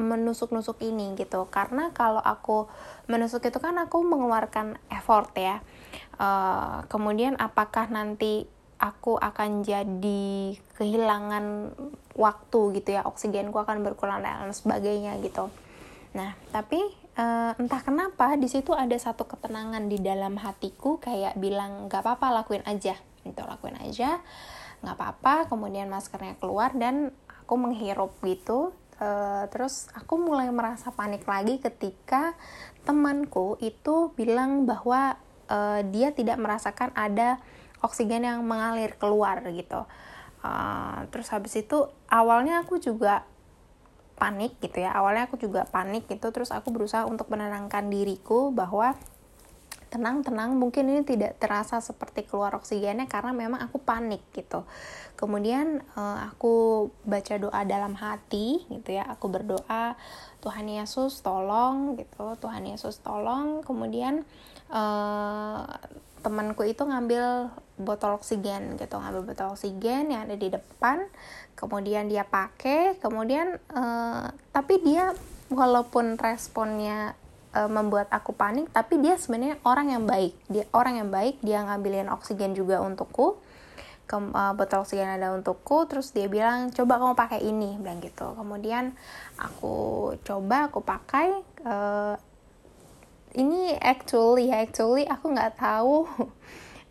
menusuk-nusuk 0.01 0.81
ini 0.81 1.13
gitu 1.21 1.49
karena 1.53 1.93
kalau 1.93 2.21
aku 2.21 2.69
menusuk 3.13 3.45
itu 3.45 3.61
kan 3.61 3.77
aku 3.77 4.01
mengeluarkan 4.01 4.81
effort 4.89 5.33
ya 5.37 5.61
uh, 6.17 6.89
kemudian 6.89 7.37
apakah 7.37 7.93
nanti 7.93 8.49
aku 8.81 9.21
akan 9.21 9.63
jadi 9.63 10.57
kehilangan 10.81 11.77
waktu 12.17 12.61
gitu 12.81 12.89
ya 12.97 13.05
oksigenku 13.05 13.55
akan 13.61 13.85
berkurang 13.85 14.25
dan 14.25 14.51
sebagainya 14.51 15.21
gitu 15.21 15.53
Nah, 16.13 16.37
tapi 16.53 16.81
uh, 17.17 17.53
entah 17.57 17.81
kenapa 17.81 18.37
di 18.37 18.49
situ 18.49 18.77
ada 18.77 18.95
satu 18.97 19.25
ketenangan 19.25 19.89
di 19.89 19.97
dalam 20.01 20.37
hatiku 20.37 21.01
kayak 21.01 21.37
bilang 21.41 21.89
nggak 21.89 22.05
apa-apa 22.05 22.45
lakuin 22.45 22.65
aja, 22.69 22.97
itu 23.25 23.41
lakuin 23.41 23.81
aja, 23.81 24.21
nggak 24.85 24.97
apa-apa. 24.97 25.49
Kemudian 25.49 25.89
maskernya 25.89 26.37
keluar 26.37 26.77
dan 26.77 27.17
aku 27.45 27.57
menghirup 27.57 28.13
gitu. 28.25 28.77
Uh, 29.03 29.51
terus 29.51 29.91
aku 29.99 30.15
mulai 30.15 30.47
merasa 30.55 30.95
panik 30.95 31.27
lagi 31.27 31.59
ketika 31.59 32.39
temanku 32.87 33.59
itu 33.59 34.15
bilang 34.15 34.63
bahwa 34.63 35.19
uh, 35.51 35.83
dia 35.91 36.15
tidak 36.15 36.39
merasakan 36.39 36.95
ada 36.95 37.43
oksigen 37.83 38.23
yang 38.23 38.47
mengalir 38.47 38.95
keluar 38.95 39.43
gitu. 39.51 39.83
Uh, 40.47 41.03
terus 41.11 41.35
habis 41.35 41.59
itu 41.59 41.91
awalnya 42.07 42.63
aku 42.63 42.79
juga 42.79 43.27
panik 44.23 44.55
gitu 44.63 44.87
ya 44.87 44.95
awalnya 44.95 45.27
aku 45.27 45.35
juga 45.35 45.67
panik 45.67 46.07
gitu 46.07 46.31
terus 46.31 46.55
aku 46.55 46.71
berusaha 46.71 47.03
untuk 47.11 47.27
menenangkan 47.27 47.91
diriku 47.91 48.55
bahwa 48.55 48.95
tenang 49.93 50.25
tenang 50.25 50.57
mungkin 50.57 50.89
ini 50.89 51.05
tidak 51.05 51.37
terasa 51.37 51.85
seperti 51.85 52.25
keluar 52.25 52.57
oksigennya 52.57 53.05
karena 53.05 53.37
memang 53.37 53.61
aku 53.61 53.77
panik 53.77 54.25
gitu. 54.33 54.65
Kemudian 55.21 55.85
uh, 55.93 56.33
aku 56.33 56.89
baca 57.05 57.37
doa 57.37 57.61
dalam 57.69 57.93
hati 57.93 58.65
gitu 58.73 58.97
ya 58.97 59.05
aku 59.05 59.29
berdoa 59.29 59.95
Tuhan 60.41 60.67
Yesus 60.67 61.21
tolong 61.21 62.01
gitu 62.01 62.33
Tuhan 62.41 62.65
Yesus 62.65 63.05
tolong. 63.05 63.61
Kemudian 63.61 64.25
uh, 64.73 65.69
temanku 66.23 66.65
itu 66.65 66.81
ngambil 66.87 67.53
botol 67.77 68.17
oksigen 68.17 68.79
gitu 68.79 68.95
ngambil 68.95 69.35
botol 69.35 69.59
oksigen 69.59 70.15
yang 70.15 70.25
ada 70.25 70.39
di 70.39 70.49
depan 70.55 71.03
kemudian 71.59 72.07
dia 72.07 72.23
pakai 72.23 72.95
kemudian 73.03 73.59
uh, 73.75 74.31
tapi 74.55 74.79
dia 74.87 75.13
walaupun 75.51 76.17
responnya 76.17 77.19
uh, 77.55 77.71
membuat 77.71 78.09
aku 78.11 78.33
panik 78.33 78.69
tapi 78.73 78.99
dia 78.99 79.17
sebenarnya 79.17 79.61
orang 79.65 79.93
yang 79.93 80.05
baik. 80.09 80.35
Dia 80.49 80.65
orang 80.73 80.99
yang 81.01 81.09
baik 81.13 81.41
dia 81.45 81.63
ngambilin 81.65 82.09
oksigen 82.13 82.57
juga 82.57 82.81
untukku. 82.81 83.39
Ke, 84.03 84.19
uh, 84.19 84.53
botol 84.59 84.83
oksigen 84.83 85.09
ada 85.09 85.33
untukku 85.33 85.87
terus 85.87 86.11
dia 86.11 86.27
bilang 86.27 86.73
coba 86.75 86.99
kamu 86.99 87.15
pakai 87.15 87.41
ini. 87.45 87.79
Bilang 87.79 88.03
gitu. 88.03 88.35
Kemudian 88.35 88.97
aku 89.39 90.13
coba 90.25 90.73
aku 90.73 90.81
pakai 90.83 91.29
uh, 91.65 92.17
ini 93.33 93.77
actually 93.81 94.53
actually 94.53 95.09
aku 95.09 95.33
nggak 95.33 95.57
tahu 95.57 96.05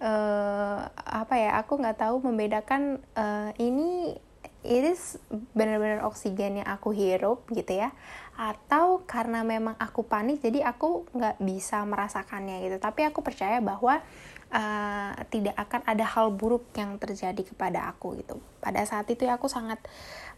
uh, 0.02 0.78
apa 1.22 1.34
ya 1.38 1.62
aku 1.62 1.78
nggak 1.78 2.02
tahu 2.02 2.22
membedakan 2.26 2.98
uh, 3.14 3.54
ini 3.62 4.18
it 4.62 4.84
is 4.86 5.18
benar-benar 5.54 6.06
oksigen 6.06 6.62
yang 6.62 6.70
aku 6.70 6.94
hirup 6.94 7.46
gitu 7.50 7.78
ya. 7.82 7.90
Atau 8.38 9.06
karena 9.06 9.46
memang 9.46 9.78
aku 9.78 10.06
panik 10.06 10.42
jadi 10.42 10.66
aku 10.66 11.10
nggak 11.14 11.42
bisa 11.42 11.84
merasakannya 11.86 12.66
gitu. 12.66 12.78
Tapi 12.78 13.06
aku 13.06 13.22
percaya 13.26 13.62
bahwa 13.62 14.02
uh, 14.54 15.12
tidak 15.32 15.56
akan 15.58 15.82
ada 15.88 16.06
hal 16.06 16.34
buruk 16.34 16.70
yang 16.78 17.00
terjadi 17.02 17.42
kepada 17.42 17.90
aku 17.90 18.20
gitu. 18.22 18.38
Pada 18.62 18.84
saat 18.86 19.10
itu 19.10 19.26
ya 19.26 19.40
aku 19.40 19.50
sangat 19.50 19.82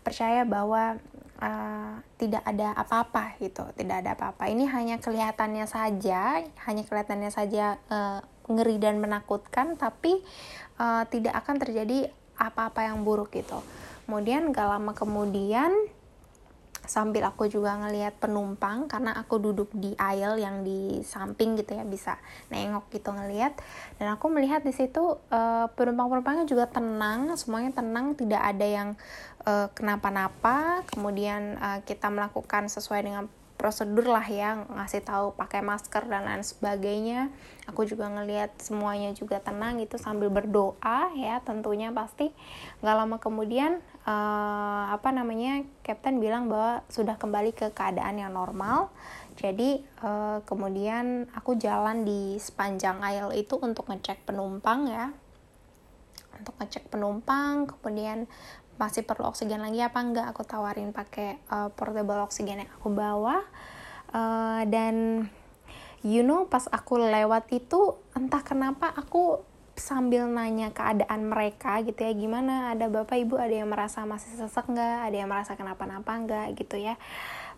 percaya 0.03 0.43
bahwa 0.43 0.99
uh, 1.39 1.95
tidak 2.19 2.43
ada 2.43 2.75
apa-apa 2.75 3.39
gitu 3.39 3.63
tidak 3.75 4.03
ada 4.05 4.15
apa-apa. 4.15 4.47
Ini 4.51 4.67
hanya 4.71 4.95
kelihatannya 4.99 5.65
saja 5.67 6.43
hanya 6.67 6.83
kelihatannya 6.87 7.31
saja 7.31 7.79
uh, 7.87 8.19
ngeri 8.51 8.79
dan 8.79 8.99
menakutkan 8.99 9.79
tapi 9.79 10.19
uh, 10.79 11.07
tidak 11.07 11.33
akan 11.39 11.55
terjadi 11.63 12.11
apa-apa 12.35 12.89
yang 12.89 13.05
buruk 13.05 13.31
gitu 13.31 13.61
kemudian 14.05 14.51
gak 14.51 14.67
lama 14.67 14.91
kemudian 14.91 15.71
sambil 16.83 17.23
aku 17.23 17.47
juga 17.47 17.79
ngelihat 17.79 18.19
penumpang 18.19 18.91
karena 18.91 19.15
aku 19.15 19.39
duduk 19.39 19.71
di 19.71 19.95
aisle 19.95 20.35
yang 20.35 20.67
di 20.67 20.99
samping 21.07 21.55
gitu 21.55 21.79
ya 21.79 21.87
bisa 21.87 22.19
nengok 22.51 22.91
gitu 22.91 23.15
ngelihat. 23.15 23.55
Dan 23.97 24.11
aku 24.11 24.27
melihat 24.27 24.67
di 24.67 24.75
situ 24.75 25.15
uh, 25.31 25.67
penumpang-penumpangnya 25.79 26.43
juga 26.43 26.67
tenang 26.67 27.39
semuanya 27.39 27.71
tenang 27.79 28.19
tidak 28.19 28.41
ada 28.43 28.67
yang 28.67 28.89
uh, 29.47 29.71
kenapa-napa. 29.71 30.83
Kemudian 30.91 31.55
uh, 31.59 31.79
kita 31.87 32.11
melakukan 32.11 32.67
sesuai 32.67 33.07
dengan 33.07 33.31
prosedur 33.55 34.11
lah 34.11 34.27
ya 34.27 34.67
ngasih 34.75 35.07
tahu 35.07 35.39
pakai 35.39 35.63
masker 35.63 36.03
dan 36.11 36.27
lain 36.27 36.43
sebagainya. 36.43 37.31
Aku 37.71 37.87
juga 37.87 38.11
ngelihat 38.11 38.59
semuanya 38.59 39.15
juga 39.15 39.39
tenang 39.39 39.79
itu 39.79 39.95
sambil 39.95 40.27
berdoa 40.27 41.15
ya 41.15 41.39
tentunya 41.47 41.95
pasti. 41.95 42.35
Nggak 42.83 42.95
lama 42.99 43.17
kemudian 43.23 43.79
uh, 44.03 44.83
apa 44.91 45.09
namanya 45.15 45.63
Captain 45.83 46.19
bilang 46.19 46.51
bahwa 46.51 46.83
sudah 46.91 47.15
kembali 47.15 47.55
ke 47.55 47.71
keadaan 47.71 48.19
yang 48.19 48.35
normal. 48.35 48.91
Jadi 49.33 49.81
uh, 50.05 50.45
kemudian 50.45 51.25
aku 51.33 51.57
jalan 51.57 52.05
di 52.05 52.37
sepanjang 52.37 53.01
aisle 53.01 53.33
itu 53.33 53.57
untuk 53.57 53.89
ngecek 53.89 54.27
penumpang 54.27 54.87
ya. 54.87 55.09
Untuk 56.37 56.53
ngecek 56.59 56.91
penumpang 56.91 57.65
kemudian 57.69 58.29
masih 58.77 59.05
perlu 59.05 59.29
oksigen 59.29 59.61
lagi 59.61 59.85
apa 59.85 60.01
enggak 60.01 60.27
aku 60.33 60.41
tawarin 60.43 60.91
pakai 60.91 61.37
uh, 61.49 61.69
portable 61.73 62.21
oksigen 62.25 62.61
yang 62.65 62.71
aku 62.77 62.93
bawa. 62.93 63.41
Uh, 64.13 64.61
dan 64.69 65.25
you 66.05 66.21
know 66.21 66.45
pas 66.45 66.69
aku 66.69 67.01
lewat 67.01 67.49
itu 67.49 67.97
entah 68.13 68.45
kenapa 68.45 68.93
aku 68.93 69.41
sambil 69.73 70.29
nanya 70.29 70.69
keadaan 70.69 71.25
mereka 71.25 71.81
gitu 71.81 71.97
ya 72.05 72.13
gimana 72.13 72.77
ada 72.77 72.85
bapak 72.93 73.17
ibu 73.25 73.41
ada 73.41 73.51
yang 73.51 73.69
merasa 73.69 74.05
masih 74.05 74.37
sesek 74.37 74.69
nggak 74.69 75.09
ada 75.09 75.15
yang 75.17 75.29
merasa 75.29 75.57
kenapa-napa 75.57 76.13
nggak 76.13 76.47
gitu 76.61 76.77
ya. 76.77 76.93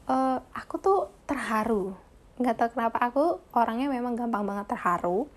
Uh, 0.08 0.40
aku 0.56 0.80
tuh 0.80 1.00
terharu. 1.28 1.92
Nggak 2.40 2.56
tahu 2.56 2.70
kenapa 2.80 2.98
aku 3.04 3.44
orangnya 3.52 3.92
memang 3.92 4.16
gampang 4.16 4.48
banget 4.48 4.72
terharu. 4.72 5.28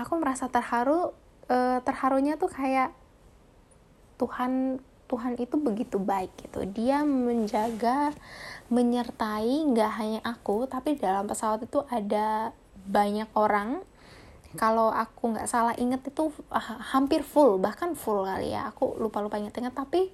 Aku 0.00 0.12
merasa 0.16 0.48
terharu 0.48 1.12
uh, 1.52 1.78
terharunya 1.84 2.40
tuh 2.40 2.48
kayak 2.48 2.94
Tuhan 4.16 4.80
Tuhan 5.08 5.40
itu 5.40 5.56
begitu 5.60 5.96
baik 6.00 6.32
gitu. 6.40 6.64
Dia 6.68 7.04
menjaga 7.04 8.12
menyertai 8.68 9.72
nggak 9.72 9.92
hanya 9.96 10.20
aku 10.24 10.68
tapi 10.68 10.96
dalam 10.96 11.28
pesawat 11.28 11.64
itu 11.64 11.84
ada 11.88 12.52
banyak 12.88 13.28
orang 13.36 13.84
kalau 14.56 14.88
aku 14.88 15.36
nggak 15.36 15.44
salah 15.44 15.76
inget 15.76 16.00
itu 16.08 16.32
uh, 16.48 16.80
hampir 16.94 17.20
full 17.20 17.60
bahkan 17.60 17.92
full 17.92 18.24
kali 18.24 18.56
ya. 18.56 18.72
Aku 18.72 18.96
lupa 18.96 19.20
lupa 19.20 19.36
inget 19.36 19.52
inget 19.60 19.76
tapi 19.76 20.08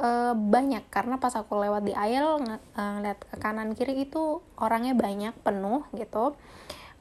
uh, 0.00 0.32
banyak. 0.32 0.88
Karena 0.88 1.20
pas 1.20 1.36
aku 1.36 1.60
lewat 1.60 1.84
di 1.84 1.92
aisle 1.92 2.40
uh, 2.40 2.60
ngeliat 2.96 3.20
ke 3.20 3.36
kanan 3.36 3.76
kiri 3.76 4.08
itu 4.08 4.40
orangnya 4.56 4.96
banyak 4.96 5.36
penuh 5.44 5.84
gitu. 5.92 6.32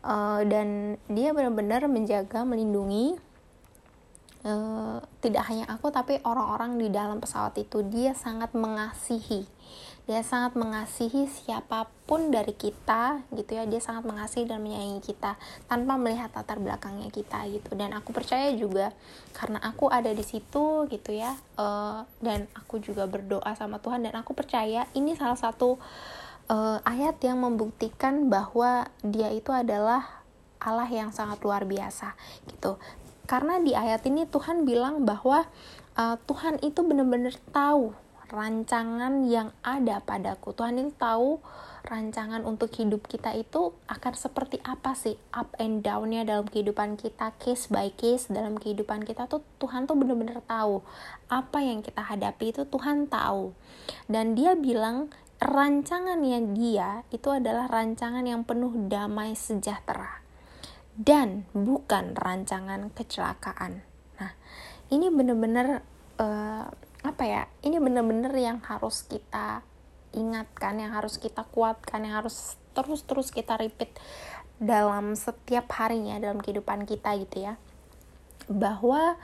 Uh, 0.06 0.44
dan 0.46 1.00
dia 1.08 1.32
benar-benar 1.32 1.88
menjaga 1.88 2.44
melindungi 2.44 3.18
uh, 4.46 5.02
tidak 5.20 5.44
hanya 5.50 5.66
aku 5.68 5.90
tapi 5.90 6.22
orang-orang 6.22 6.78
di 6.78 6.88
dalam 6.94 7.18
pesawat 7.20 7.58
itu 7.58 7.82
dia 7.84 8.14
sangat 8.14 8.54
mengasihi. 8.54 9.50
Dia 10.06 10.22
sangat 10.22 10.54
mengasihi 10.54 11.26
siapa 11.26 11.90
pun 12.06 12.30
dari 12.30 12.54
kita 12.54 13.26
gitu 13.34 13.58
ya. 13.58 13.66
Dia 13.66 13.82
sangat 13.82 14.06
mengasihi 14.06 14.46
dan 14.46 14.62
menyayangi 14.62 15.02
kita 15.02 15.34
tanpa 15.66 15.98
melihat 15.98 16.30
latar 16.30 16.62
belakangnya 16.62 17.10
kita 17.10 17.42
gitu. 17.50 17.74
Dan 17.74 17.90
aku 17.98 18.14
percaya 18.14 18.54
juga 18.54 18.94
karena 19.34 19.58
aku 19.66 19.90
ada 19.90 20.14
di 20.14 20.22
situ 20.22 20.86
gitu 20.94 21.10
ya. 21.10 21.34
Uh, 21.58 22.06
dan 22.22 22.46
aku 22.54 22.78
juga 22.78 23.10
berdoa 23.10 23.58
sama 23.58 23.82
Tuhan 23.82 24.06
dan 24.06 24.14
aku 24.14 24.38
percaya 24.38 24.86
ini 24.94 25.18
salah 25.18 25.42
satu 25.42 25.82
uh, 26.54 26.78
ayat 26.86 27.18
yang 27.26 27.42
membuktikan 27.42 28.30
bahwa 28.30 28.86
dia 29.02 29.34
itu 29.34 29.50
adalah 29.50 30.22
Allah 30.62 30.90
yang 30.90 31.10
sangat 31.14 31.42
luar 31.42 31.66
biasa 31.66 32.14
gitu 32.50 32.78
karena 33.26 33.58
di 33.62 33.74
ayat 33.74 34.06
ini 34.06 34.30
Tuhan 34.30 34.70
bilang 34.70 35.02
bahwa 35.02 35.50
uh, 35.98 36.18
Tuhan 36.30 36.62
itu 36.62 36.86
benar-benar 36.86 37.34
tahu 37.50 37.94
rancangan 38.30 39.26
yang 39.30 39.54
ada 39.62 40.02
padaku. 40.02 40.54
Tuhan 40.54 40.82
itu 40.82 40.94
tahu 40.98 41.42
rancangan 41.86 42.42
untuk 42.42 42.74
hidup 42.74 43.06
kita 43.06 43.38
itu 43.38 43.70
akan 43.86 44.14
seperti 44.18 44.58
apa 44.66 44.98
sih 44.98 45.22
up 45.30 45.54
and 45.62 45.86
downnya 45.86 46.26
dalam 46.26 46.50
kehidupan 46.50 46.98
kita 46.98 47.38
case 47.38 47.70
by 47.70 47.94
case 47.94 48.26
dalam 48.26 48.58
kehidupan 48.58 49.06
kita 49.06 49.30
tuh 49.30 49.46
Tuhan 49.62 49.86
tuh 49.86 49.94
benar-benar 49.94 50.42
tahu 50.50 50.82
apa 51.30 51.62
yang 51.62 51.86
kita 51.86 52.02
hadapi 52.02 52.54
itu 52.54 52.66
Tuhan 52.66 53.06
tahu. 53.06 53.54
Dan 54.10 54.34
dia 54.34 54.58
bilang 54.58 55.14
rancangannya 55.38 56.58
dia 56.58 57.06
itu 57.14 57.30
adalah 57.30 57.70
rancangan 57.70 58.26
yang 58.26 58.42
penuh 58.42 58.74
damai 58.90 59.38
sejahtera 59.38 60.25
dan 60.96 61.48
bukan 61.52 62.16
rancangan 62.16 62.92
kecelakaan 62.96 63.84
nah 64.20 64.32
ini 64.90 65.12
benar-benar 65.12 65.84
uh, 66.20 66.68
apa 67.06 67.24
ya 67.24 67.44
ini 67.62 67.78
benar-benar 67.78 68.34
yang 68.34 68.58
harus 68.66 69.06
kita 69.06 69.62
ingatkan, 70.16 70.80
yang 70.80 70.96
harus 70.96 71.20
kita 71.20 71.44
kuatkan, 71.52 72.02
yang 72.08 72.24
harus 72.24 72.56
terus-terus 72.74 73.30
kita 73.30 73.60
repeat 73.60 73.92
dalam 74.58 75.14
setiap 75.20 75.68
harinya 75.76 76.16
dalam 76.18 76.40
kehidupan 76.40 76.88
kita 76.88 77.14
gitu 77.20 77.52
ya. 77.52 77.60
Bahwa 78.48 79.20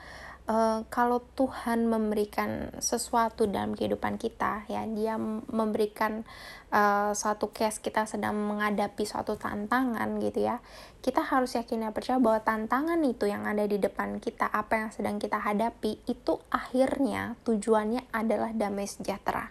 uh, 0.52 0.78
kalau 0.92 1.24
Tuhan 1.32 1.88
memberikan 1.88 2.68
sesuatu 2.78 3.48
dalam 3.48 3.72
kehidupan 3.72 4.20
kita 4.20 4.68
ya, 4.68 4.84
dia 4.84 5.16
memberikan 5.48 6.28
uh, 6.68 7.16
suatu 7.16 7.48
case 7.48 7.80
kita 7.80 8.04
sedang 8.04 8.36
menghadapi 8.36 9.02
suatu 9.08 9.40
tantangan 9.40 10.20
gitu 10.20 10.44
ya. 10.44 10.60
Kita 11.00 11.24
harus 11.24 11.56
yakin 11.56 11.88
dan 11.88 11.96
percaya 11.96 12.20
bahwa 12.20 12.44
tantangan 12.44 13.00
itu 13.02 13.24
yang 13.26 13.48
ada 13.48 13.64
di 13.64 13.80
depan 13.80 14.20
kita, 14.20 14.46
apa 14.52 14.86
yang 14.86 14.90
sedang 14.92 15.16
kita 15.16 15.40
hadapi 15.40 15.98
itu 16.04 16.38
akhirnya 16.52 17.34
tujuannya 17.48 18.12
adalah 18.12 18.52
damai 18.52 18.84
sejahtera 18.84 19.50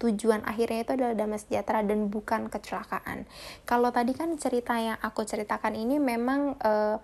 tujuan 0.00 0.40
akhirnya 0.48 0.80
itu 0.80 0.92
adalah 0.96 1.12
damai 1.12 1.36
sejahtera 1.36 1.84
dan 1.84 2.08
bukan 2.08 2.48
kecelakaan. 2.48 3.28
Kalau 3.68 3.92
tadi 3.92 4.16
kan 4.16 4.32
cerita 4.40 4.72
yang 4.80 4.96
aku 4.96 5.28
ceritakan 5.28 5.76
ini 5.76 6.00
memang 6.00 6.56
uh, 6.56 6.96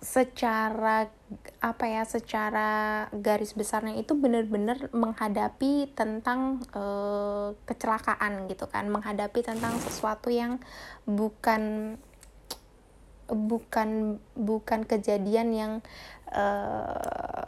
secara 0.00 1.12
apa 1.60 1.84
ya 1.84 2.02
secara 2.08 3.06
garis 3.12 3.52
besarnya 3.52 4.00
itu 4.00 4.16
benar-benar 4.16 4.88
menghadapi 4.96 5.92
tentang 5.92 6.64
uh, 6.72 7.52
kecelakaan 7.68 8.48
gitu 8.48 8.64
kan. 8.66 8.88
Menghadapi 8.88 9.44
tentang 9.44 9.76
sesuatu 9.78 10.32
yang 10.32 10.58
bukan 11.04 11.94
bukan 13.30 14.18
bukan 14.34 14.80
kejadian 14.88 15.48
yang 15.54 15.72
uh, 16.34 17.46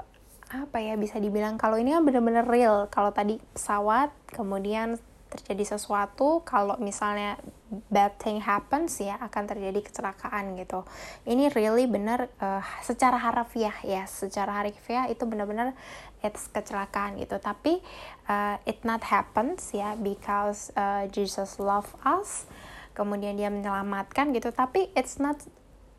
apa 0.53 0.79
ya 0.85 1.01
bisa 1.01 1.17
dibilang 1.17 1.57
kalau 1.57 1.81
ini 1.81 1.97
kan 1.97 2.05
bener-bener 2.05 2.45
real. 2.45 2.87
Kalau 2.93 3.17
tadi 3.17 3.41
pesawat 3.57 4.13
kemudian 4.29 5.01
terjadi 5.33 5.77
sesuatu 5.77 6.45
kalau 6.45 6.77
misalnya 6.77 7.41
bad 7.89 8.13
thing 8.21 8.45
happens 8.45 9.01
ya 9.01 9.17
akan 9.17 9.49
terjadi 9.49 9.81
kecelakaan 9.81 10.61
gitu. 10.61 10.85
Ini 11.25 11.49
really 11.57 11.89
bener 11.89 12.29
uh, 12.37 12.61
secara 12.85 13.17
harafiah 13.17 13.75
ya. 13.81 14.05
Secara 14.05 14.61
harafiah 14.61 15.09
itu 15.09 15.25
benar-benar 15.25 15.73
it's 16.21 16.53
kecelakaan 16.53 17.17
gitu. 17.17 17.41
Tapi 17.41 17.81
uh, 18.29 18.61
it 18.69 18.85
not 18.85 19.01
happens 19.09 19.73
ya 19.73 19.97
because 19.97 20.69
uh, 20.77 21.09
Jesus 21.09 21.57
love 21.57 21.89
us 22.05 22.45
kemudian 22.93 23.41
dia 23.41 23.49
menyelamatkan 23.49 24.37
gitu. 24.37 24.53
Tapi 24.53 24.93
it's 24.93 25.17
not 25.17 25.41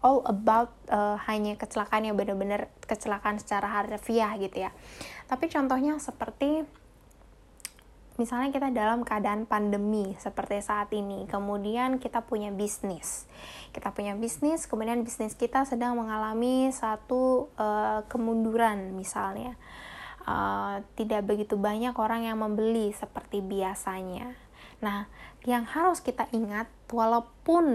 all 0.03 0.21
about 0.29 0.75
uh, 0.91 1.15
hanya 1.25 1.55
kecelakaan 1.55 2.05
yang 2.05 2.19
benar-benar 2.19 2.69
kecelakaan 2.85 3.39
secara 3.41 3.65
harfiah 3.65 4.35
gitu 4.37 4.67
ya. 4.67 4.71
Tapi 5.25 5.47
contohnya 5.49 5.97
seperti 5.97 6.67
misalnya 8.21 8.53
kita 8.53 8.69
dalam 8.69 9.01
keadaan 9.01 9.49
pandemi 9.49 10.13
seperti 10.21 10.61
saat 10.61 10.93
ini, 10.93 11.25
kemudian 11.25 11.97
kita 11.97 12.21
punya 12.21 12.53
bisnis. 12.53 13.25
Kita 13.73 13.89
punya 13.89 14.13
bisnis, 14.13 14.69
kemudian 14.69 15.01
bisnis 15.01 15.33
kita 15.33 15.65
sedang 15.65 15.97
mengalami 15.97 16.69
satu 16.69 17.49
uh, 17.57 18.05
kemunduran 18.09 18.93
misalnya. 18.93 19.57
Uh, 20.23 20.79
tidak 20.95 21.27
begitu 21.27 21.59
banyak 21.59 21.91
orang 21.99 22.23
yang 22.23 22.39
membeli 22.39 22.95
seperti 22.95 23.43
biasanya. 23.43 24.31
Nah, 24.79 25.11
yang 25.43 25.67
harus 25.67 25.99
kita 25.99 26.31
ingat 26.31 26.71
walaupun 26.87 27.65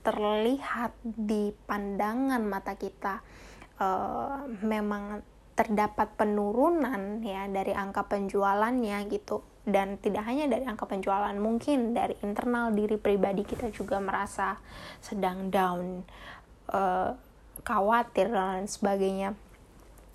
terlihat 0.00 0.96
di 1.04 1.52
pandangan 1.68 2.40
mata 2.40 2.76
kita 2.80 3.20
uh, 3.76 4.48
memang 4.64 5.20
terdapat 5.58 6.14
penurunan 6.14 7.18
ya 7.26 7.50
dari 7.50 7.74
angka 7.74 8.06
penjualannya 8.06 8.94
gitu 9.10 9.42
dan 9.68 10.00
tidak 10.00 10.24
hanya 10.24 10.48
dari 10.48 10.64
angka 10.64 10.88
penjualan 10.88 11.36
mungkin 11.36 11.92
dari 11.92 12.16
internal 12.24 12.72
diri 12.72 12.96
pribadi 12.96 13.44
kita 13.44 13.68
juga 13.68 14.00
merasa 14.00 14.56
sedang 15.04 15.52
down 15.52 16.02
uh, 16.72 17.12
khawatir 17.62 18.32
dan 18.32 18.64
sebagainya. 18.64 19.36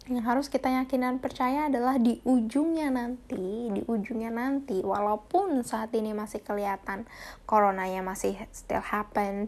Yang 0.03 0.25
harus 0.27 0.47
kita 0.51 0.67
yakin 0.67 0.99
dan 0.99 1.15
percaya 1.23 1.71
adalah 1.71 1.95
di 1.95 2.19
ujungnya 2.27 2.91
nanti, 2.91 3.71
di 3.71 3.81
ujungnya 3.87 4.35
nanti, 4.35 4.83
walaupun 4.83 5.63
saat 5.63 5.95
ini 5.95 6.11
masih 6.11 6.43
kelihatan 6.43 7.07
coronanya 7.47 8.03
masih 8.03 8.35
still 8.51 8.83
happen, 8.83 9.47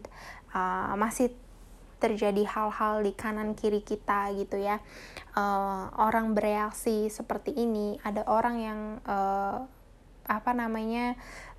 uh, 0.56 0.96
masih 0.96 1.28
terjadi 2.00 2.48
hal-hal 2.48 3.04
di 3.04 3.12
kanan 3.12 3.52
kiri 3.52 3.84
kita 3.84 4.32
gitu 4.32 4.56
ya, 4.56 4.80
uh, 5.36 5.92
orang 6.00 6.32
bereaksi 6.32 7.12
seperti 7.12 7.52
ini, 7.52 8.00
ada 8.00 8.24
orang 8.24 8.56
yang 8.56 8.80
uh, 9.04 9.60
apa 10.26 10.52
namanya 10.52 11.14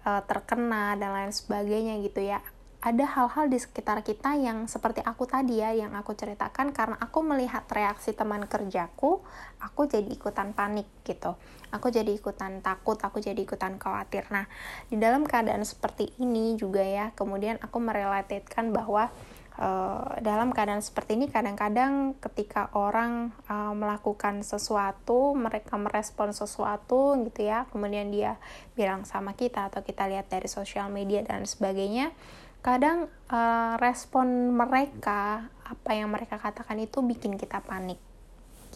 uh, 0.07 0.21
terkena 0.23 0.95
dan 0.95 1.11
lain 1.15 1.33
sebagainya 1.33 1.99
gitu 2.03 2.23
ya. 2.23 2.39
Ada 2.77 3.09
hal-hal 3.09 3.49
di 3.49 3.57
sekitar 3.57 4.05
kita 4.05 4.37
yang 4.37 4.69
seperti 4.69 5.01
aku 5.01 5.25
tadi 5.25 5.59
ya 5.59 5.73
yang 5.73 5.97
aku 5.97 6.13
ceritakan 6.13 6.71
karena 6.71 6.95
aku 7.01 7.25
melihat 7.25 7.65
reaksi 7.73 8.13
teman 8.13 8.45
kerjaku 8.45 9.25
aku 9.57 9.89
jadi 9.89 10.05
ikutan 10.07 10.53
panik 10.53 10.85
gitu. 11.01 11.33
Aku 11.73 11.89
jadi 11.89 12.13
ikutan 12.13 12.61
takut 12.61 12.95
aku 13.01 13.17
jadi 13.17 13.41
ikutan 13.41 13.81
khawatir. 13.81 14.29
Nah 14.29 14.45
di 14.87 14.95
dalam 15.01 15.25
keadaan 15.25 15.65
seperti 15.65 16.13
ini 16.21 16.53
juga 16.53 16.85
ya 16.85 17.11
kemudian 17.17 17.57
aku 17.65 17.81
merelatedkan 17.81 18.69
bahwa 18.69 19.09
uh, 19.57 20.17
dalam 20.21 20.53
keadaan 20.53 20.81
seperti 20.81 21.17
ini 21.17 21.27
kadang-kadang 21.27 22.17
ketika 22.17 22.69
orang 22.77 23.35
uh, 23.49 23.73
melakukan 23.73 24.41
sesuatu 24.41 25.33
mereka 25.37 25.75
merespon 25.75 26.31
sesuatu 26.31 27.17
gitu 27.27 27.45
ya 27.45 27.65
kemudian 27.73 28.09
dia 28.13 28.37
bilang 28.77 29.03
sama 29.03 29.33
kita 29.33 29.69
atau 29.69 29.81
kita 29.81 30.07
lihat 30.07 30.29
dari 30.29 30.47
sosial 30.49 30.89
media 30.89 31.21
dan 31.25 31.43
sebagainya 31.43 32.13
kadang 32.65 33.07
uh, 33.29 33.77
respon 33.77 34.53
mereka 34.53 35.49
apa 35.63 35.91
yang 35.93 36.09
mereka 36.09 36.41
katakan 36.41 36.81
itu 36.81 36.99
bikin 37.05 37.37
kita 37.37 37.61
panik 37.61 38.01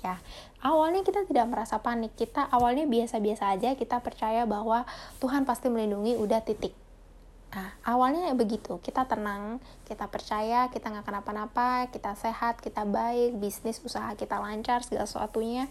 ya. 0.02 0.18
Awalnya 0.62 1.02
kita 1.06 1.26
tidak 1.26 1.50
merasa 1.50 1.82
panik 1.82 2.14
kita 2.18 2.46
awalnya 2.50 2.86
biasa-biasa 2.86 3.54
aja 3.54 3.74
kita 3.78 4.02
percaya 4.02 4.46
bahwa 4.46 4.86
Tuhan 5.22 5.46
pasti 5.46 5.70
melindungi 5.70 6.18
udah 6.18 6.42
titik 6.46 6.74
Nah, 7.52 7.68
awalnya 7.84 8.32
begitu, 8.32 8.80
kita 8.80 9.04
tenang, 9.04 9.60
kita 9.84 10.08
percaya, 10.08 10.72
kita 10.72 10.88
nggak 10.88 11.04
kenapa-napa, 11.04 11.92
kita 11.92 12.16
sehat, 12.16 12.64
kita 12.64 12.88
baik, 12.88 13.36
bisnis, 13.44 13.84
usaha 13.84 14.08
kita 14.16 14.40
lancar, 14.40 14.88
segala 14.88 15.04
sesuatunya. 15.04 15.68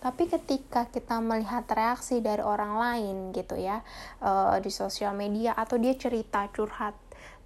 Tapi 0.00 0.24
ketika 0.24 0.88
kita 0.88 1.20
melihat 1.20 1.68
reaksi 1.68 2.24
dari 2.24 2.40
orang 2.40 2.80
lain 2.80 3.16
gitu 3.36 3.60
ya, 3.60 3.84
uh, 4.24 4.56
di 4.56 4.72
sosial 4.72 5.12
media, 5.12 5.52
atau 5.52 5.76
dia 5.76 5.92
cerita, 6.00 6.48
curhat, 6.48 6.96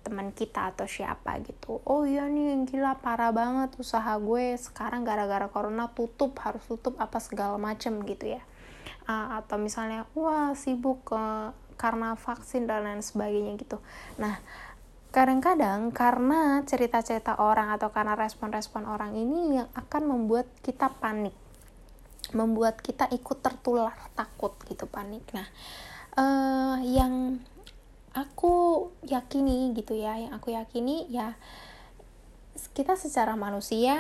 teman 0.03 0.35
kita 0.35 0.75
atau 0.75 0.83
siapa 0.83 1.39
gitu 1.47 1.79
oh 1.87 2.03
iya 2.03 2.27
nih 2.27 2.67
gila 2.67 2.99
parah 2.99 3.31
banget 3.31 3.71
usaha 3.79 4.19
gue. 4.19 4.59
Sekarang 4.59 5.07
gara-gara 5.07 5.47
corona 5.47 5.95
tutup 5.95 6.35
harus 6.43 6.63
tutup 6.67 6.99
apa 6.99 7.23
segala 7.23 7.55
macem 7.55 8.03
gitu 8.03 8.35
ya. 8.35 8.43
Uh, 9.07 9.39
atau 9.39 9.63
misalnya 9.63 10.07
wah 10.19 10.55
sibuk 10.59 11.07
uh, 11.15 11.55
karena 11.83 12.15
vaksin 12.15 12.71
dan 12.71 12.87
lain 12.87 13.03
sebagainya 13.03 13.59
gitu. 13.59 13.83
Nah 14.23 14.39
kadang-kadang 15.11 15.91
karena 15.91 16.63
cerita-cerita 16.63 17.43
orang 17.43 17.75
atau 17.75 17.91
karena 17.91 18.15
respon-respon 18.15 18.87
orang 18.87 19.19
ini 19.19 19.59
yang 19.59 19.69
akan 19.75 20.07
membuat 20.07 20.47
kita 20.63 20.95
panik. 21.03 21.35
Membuat 22.31 22.79
kita 22.79 23.11
ikut 23.11 23.43
tertular 23.43 23.99
takut 24.15 24.55
gitu 24.71 24.87
panik. 24.87 25.27
Nah 25.35 25.51
uh, 26.15 26.79
yang 26.87 27.43
aku 28.15 28.89
yakini 29.03 29.73
gitu 29.73 29.97
ya 29.97 30.21
yang 30.21 30.33
aku 30.37 30.53
yakini 30.53 31.09
ya 31.09 31.35
kita 32.77 32.97
secara 32.97 33.35
manusia 33.35 33.97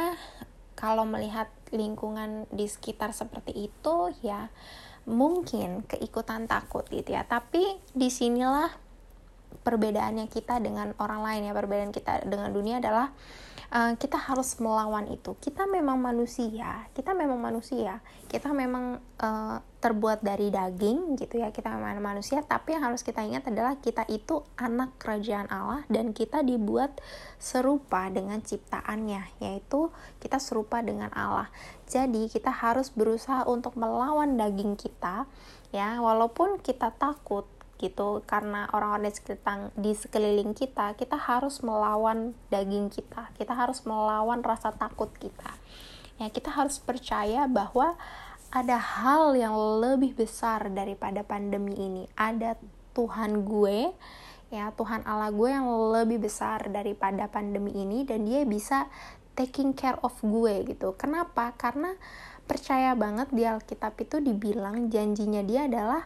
kalau 0.76 1.08
melihat 1.08 1.48
lingkungan 1.72 2.44
di 2.52 2.68
sekitar 2.68 3.16
seperti 3.16 3.72
itu 3.72 3.96
ya 4.20 4.52
mungkin 5.06 5.82
keikutan 5.86 6.46
takut 6.46 6.86
gitu 6.88 7.14
ya. 7.14 7.26
Tapi 7.26 7.78
di 7.94 8.08
sinilah 8.08 8.70
perbedaannya 9.62 10.26
kita 10.30 10.58
dengan 10.62 10.94
orang 10.98 11.20
lain 11.22 11.50
ya. 11.50 11.52
Perbedaan 11.54 11.92
kita 11.94 12.26
dengan 12.26 12.50
dunia 12.50 12.78
adalah 12.78 13.10
uh, 13.72 13.96
kita 13.96 14.20
harus 14.20 14.54
melawan 14.60 15.08
itu. 15.08 15.34
Kita 15.40 15.64
memang 15.64 15.98
manusia 15.98 16.86
kita 16.92 17.16
memang 17.16 17.40
manusia. 17.40 18.04
Kita 18.28 18.52
memang 18.52 19.00
uh, 19.20 19.58
terbuat 19.82 20.22
dari 20.22 20.54
daging 20.54 21.18
gitu 21.18 21.42
ya 21.42 21.50
kita 21.50 21.72
memang 21.72 21.98
manusia. 21.98 22.44
Tapi 22.44 22.76
yang 22.76 22.92
harus 22.92 23.02
kita 23.02 23.24
ingat 23.24 23.48
adalah 23.48 23.80
kita 23.80 24.06
itu 24.12 24.44
anak 24.60 24.94
kerajaan 25.00 25.50
Allah 25.50 25.82
dan 25.90 26.14
kita 26.14 26.44
dibuat 26.44 27.00
serupa 27.40 28.06
dengan 28.12 28.38
ciptaannya 28.44 29.42
yaitu 29.42 29.90
kita 30.22 30.38
serupa 30.38 30.84
dengan 30.84 31.10
Allah. 31.16 31.50
Jadi 31.90 32.30
kita 32.30 32.52
harus 32.52 32.94
berusaha 32.94 33.44
untuk 33.48 33.74
melawan 33.74 34.38
daging 34.38 34.78
kita 34.78 35.26
ya. 35.74 35.98
Walaupun 35.98 36.60
kita 36.62 36.94
takut 36.94 37.48
gitu 37.82 38.22
karena 38.22 38.70
orang-orang 38.70 39.10
di 39.74 39.92
sekeliling 39.92 40.54
kita 40.54 40.94
kita 40.94 41.18
harus 41.18 41.58
melawan 41.66 42.30
daging 42.54 42.94
kita 42.94 43.34
kita 43.34 43.58
harus 43.58 43.82
melawan 43.82 44.40
rasa 44.46 44.70
takut 44.70 45.10
kita. 45.18 45.50
Ya 46.22 46.30
kita 46.30 46.54
harus 46.54 46.78
percaya 46.78 47.50
bahwa 47.50 47.98
ada 48.54 48.78
hal 48.78 49.34
yang 49.34 49.56
lebih 49.82 50.14
besar 50.14 50.70
daripada 50.70 51.26
pandemi 51.26 51.74
ini. 51.74 52.04
Ada 52.14 52.54
Tuhan 52.94 53.42
gue 53.42 53.90
ya 54.52 54.68
Tuhan 54.76 55.08
Allah 55.08 55.32
gue 55.32 55.48
yang 55.48 55.64
lebih 55.96 56.28
besar 56.28 56.68
daripada 56.68 57.24
pandemi 57.32 57.72
ini 57.72 58.04
dan 58.04 58.28
dia 58.28 58.44
bisa 58.44 58.86
taking 59.32 59.72
care 59.72 59.96
of 60.04 60.12
gue 60.20 60.68
gitu. 60.68 60.92
Kenapa? 61.00 61.56
Karena 61.56 61.96
percaya 62.44 62.92
banget 62.92 63.32
di 63.32 63.48
Alkitab 63.48 63.96
itu 63.96 64.20
dibilang 64.20 64.92
janjinya 64.92 65.40
dia 65.40 65.64
adalah 65.64 66.04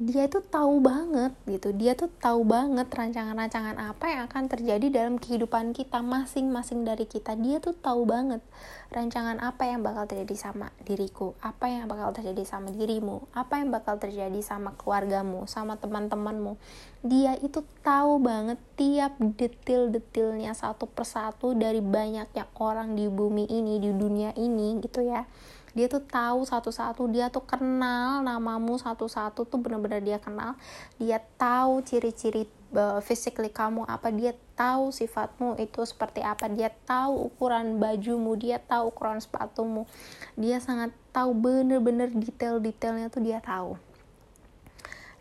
dia 0.00 0.24
itu 0.24 0.40
tahu 0.40 0.80
banget 0.80 1.36
gitu. 1.44 1.76
Dia 1.76 1.92
tuh 1.92 2.08
tahu 2.08 2.40
banget 2.48 2.88
rancangan-rancangan 2.88 3.76
apa 3.76 4.04
yang 4.08 4.20
akan 4.32 4.48
terjadi 4.48 4.86
dalam 4.88 5.20
kehidupan 5.20 5.76
kita 5.76 6.00
masing-masing 6.00 6.88
dari 6.88 7.04
kita. 7.04 7.36
Dia 7.36 7.60
tuh 7.60 7.76
tahu 7.76 8.08
banget 8.08 8.40
rancangan 8.88 9.36
apa 9.44 9.68
yang 9.68 9.84
bakal 9.84 10.08
terjadi 10.08 10.50
sama 10.50 10.72
diriku 10.82 11.36
apa 11.44 11.70
yang 11.70 11.86
bakal 11.86 12.10
terjadi 12.10 12.42
sama 12.42 12.74
dirimu 12.74 13.22
apa 13.38 13.62
yang 13.62 13.70
bakal 13.70 13.94
terjadi 14.02 14.40
sama 14.42 14.72
keluargamu 14.74 15.44
sama 15.44 15.76
teman-temanmu. 15.76 16.56
Dia 17.04 17.36
itu 17.44 17.60
tahu 17.84 18.24
banget 18.24 18.56
tiap 18.80 19.20
detail-detailnya 19.20 20.56
satu 20.56 20.88
persatu 20.88 21.52
dari 21.52 21.84
banyaknya 21.84 22.48
orang 22.56 22.96
di 22.96 23.04
bumi 23.04 23.44
ini 23.52 23.76
di 23.76 23.92
dunia 23.92 24.32
ini 24.32 24.80
gitu 24.80 25.04
ya 25.04 25.28
dia 25.70 25.86
tuh 25.86 26.02
tahu 26.02 26.42
satu-satu 26.42 27.06
dia 27.14 27.30
tuh 27.30 27.46
kenal 27.46 28.26
namamu 28.26 28.74
satu-satu 28.74 29.46
tuh 29.46 29.58
bener-bener 29.62 30.02
dia 30.02 30.18
kenal. 30.18 30.58
Dia 30.98 31.22
tahu 31.38 31.86
ciri-ciri 31.86 32.50
uh, 32.74 32.98
physically 32.98 33.54
kamu 33.54 33.86
apa 33.86 34.10
dia 34.10 34.34
tahu 34.58 34.90
sifatmu 34.90 35.54
itu 35.62 35.86
seperti 35.86 36.26
apa 36.26 36.50
dia 36.50 36.74
tahu 36.84 37.30
ukuran 37.30 37.78
bajumu 37.78 38.34
dia 38.34 38.58
tahu 38.58 38.90
ukuran 38.90 39.22
sepatumu. 39.22 39.86
Dia 40.34 40.58
sangat 40.58 40.90
tahu 41.14 41.38
bener-bener 41.38 42.10
detail-detailnya 42.10 43.06
tuh 43.06 43.22
dia 43.22 43.38
tahu. 43.38 43.78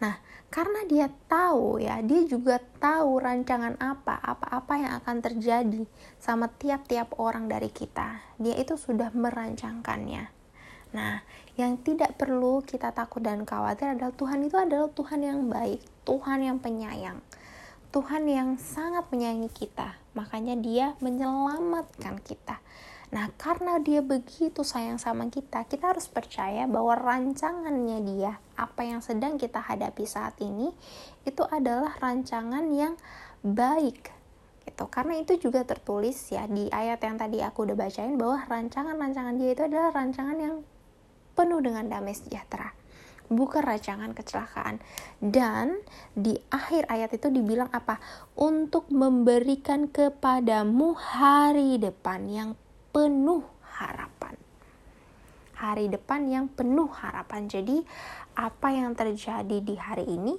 Nah 0.02 0.18
karena 0.50 0.82
dia 0.90 1.14
tahu 1.30 1.78
ya 1.78 2.02
dia 2.02 2.26
juga 2.26 2.58
tahu 2.82 3.22
rancangan 3.22 3.78
apa 3.78 4.18
apa-apa 4.18 4.74
yang 4.82 4.94
akan 4.98 5.18
terjadi 5.22 5.86
sama 6.18 6.50
tiap-tiap 6.50 7.14
orang 7.22 7.46
dari 7.46 7.70
kita. 7.70 8.18
Dia 8.42 8.58
itu 8.58 8.74
sudah 8.74 9.14
merancangkannya 9.14 10.39
Nah, 10.90 11.22
yang 11.54 11.78
tidak 11.86 12.18
perlu 12.18 12.66
kita 12.66 12.90
takut 12.90 13.22
dan 13.22 13.46
khawatir 13.46 13.94
adalah 13.94 14.10
Tuhan 14.16 14.42
itu 14.42 14.58
adalah 14.58 14.90
Tuhan 14.90 15.22
yang 15.22 15.40
baik, 15.46 15.82
Tuhan 16.02 16.40
yang 16.42 16.58
penyayang, 16.58 17.22
Tuhan 17.94 18.26
yang 18.26 18.50
sangat 18.58 19.06
menyayangi 19.14 19.52
kita. 19.54 19.94
Makanya 20.18 20.58
Dia 20.58 20.98
menyelamatkan 20.98 22.18
kita. 22.26 22.58
Nah, 23.14 23.30
karena 23.38 23.78
Dia 23.82 24.02
begitu 24.02 24.66
sayang 24.66 24.98
sama 24.98 25.30
kita, 25.30 25.66
kita 25.70 25.94
harus 25.94 26.10
percaya 26.10 26.66
bahwa 26.66 26.98
rancangannya 26.98 28.02
Dia, 28.06 28.42
apa 28.58 28.86
yang 28.86 29.06
sedang 29.06 29.38
kita 29.38 29.62
hadapi 29.62 30.10
saat 30.10 30.38
ini, 30.42 30.74
itu 31.26 31.44
adalah 31.50 31.98
rancangan 32.02 32.66
yang 32.74 32.98
baik 33.46 34.10
gitu. 34.70 34.86
Karena 34.88 35.18
itu 35.18 35.34
juga 35.42 35.66
tertulis 35.66 36.30
ya 36.30 36.46
di 36.46 36.70
ayat 36.70 37.02
yang 37.02 37.18
tadi 37.18 37.42
aku 37.42 37.66
udah 37.66 37.76
bacain 37.76 38.16
bahwa 38.16 38.46
rancangan-rancangan 38.46 39.36
dia 39.42 39.50
itu 39.58 39.64
adalah 39.66 39.90
rancangan 39.92 40.38
yang 40.38 40.56
penuh 41.38 41.60
dengan 41.60 41.88
damai 41.88 42.16
sejahtera. 42.16 42.74
Bukan 43.30 43.62
rancangan 43.62 44.18
kecelakaan. 44.18 44.82
Dan 45.22 45.78
di 46.18 46.34
akhir 46.50 46.90
ayat 46.90 47.14
itu 47.14 47.30
dibilang 47.30 47.70
apa? 47.70 48.02
Untuk 48.34 48.90
memberikan 48.90 49.86
kepadamu 49.86 50.98
hari 50.98 51.78
depan 51.78 52.26
yang 52.26 52.50
penuh 52.90 53.46
harapan. 53.78 54.34
Hari 55.54 55.94
depan 55.94 56.26
yang 56.26 56.46
penuh 56.50 56.90
harapan. 56.90 57.46
Jadi 57.46 57.86
apa 58.34 58.74
yang 58.74 58.98
terjadi 58.98 59.58
di 59.62 59.76
hari 59.78 60.10
ini? 60.10 60.34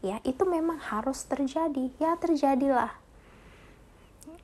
Ya 0.00 0.18
itu 0.24 0.48
memang 0.48 0.80
harus 0.80 1.28
terjadi. 1.28 1.92
Ya 2.00 2.16
terjadilah. 2.16 2.96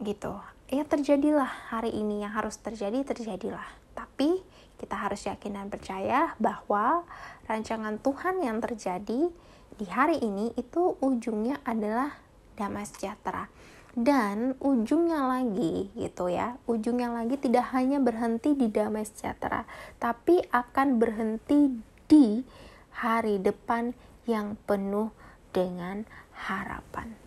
Gitu. 0.04 0.36
Ya 0.68 0.84
terjadilah 0.84 1.48
hari 1.72 1.96
ini. 1.96 2.20
Yang 2.20 2.32
harus 2.36 2.56
terjadi 2.60 3.00
terjadilah. 3.00 3.64
Tapi 3.96 4.44
kita 4.78 4.94
harus 4.94 5.26
yakin 5.26 5.58
dan 5.58 5.66
percaya 5.68 6.32
bahwa 6.38 7.02
rancangan 7.50 7.98
Tuhan 7.98 8.40
yang 8.40 8.62
terjadi 8.62 9.30
di 9.78 9.86
hari 9.86 10.18
ini 10.22 10.54
itu 10.54 10.98
ujungnya 11.02 11.62
adalah 11.66 12.14
damai 12.58 12.86
sejahtera. 12.86 13.50
Dan 13.98 14.54
ujungnya 14.62 15.26
lagi 15.26 15.90
gitu 15.98 16.30
ya, 16.30 16.54
ujungnya 16.70 17.10
lagi 17.10 17.34
tidak 17.34 17.74
hanya 17.74 17.98
berhenti 17.98 18.54
di 18.54 18.70
damai 18.70 19.02
sejahtera, 19.02 19.66
tapi 19.98 20.38
akan 20.54 21.02
berhenti 21.02 21.82
di 22.06 22.46
hari 22.94 23.42
depan 23.42 23.90
yang 24.30 24.54
penuh 24.70 25.10
dengan 25.50 26.06
harapan. 26.30 27.18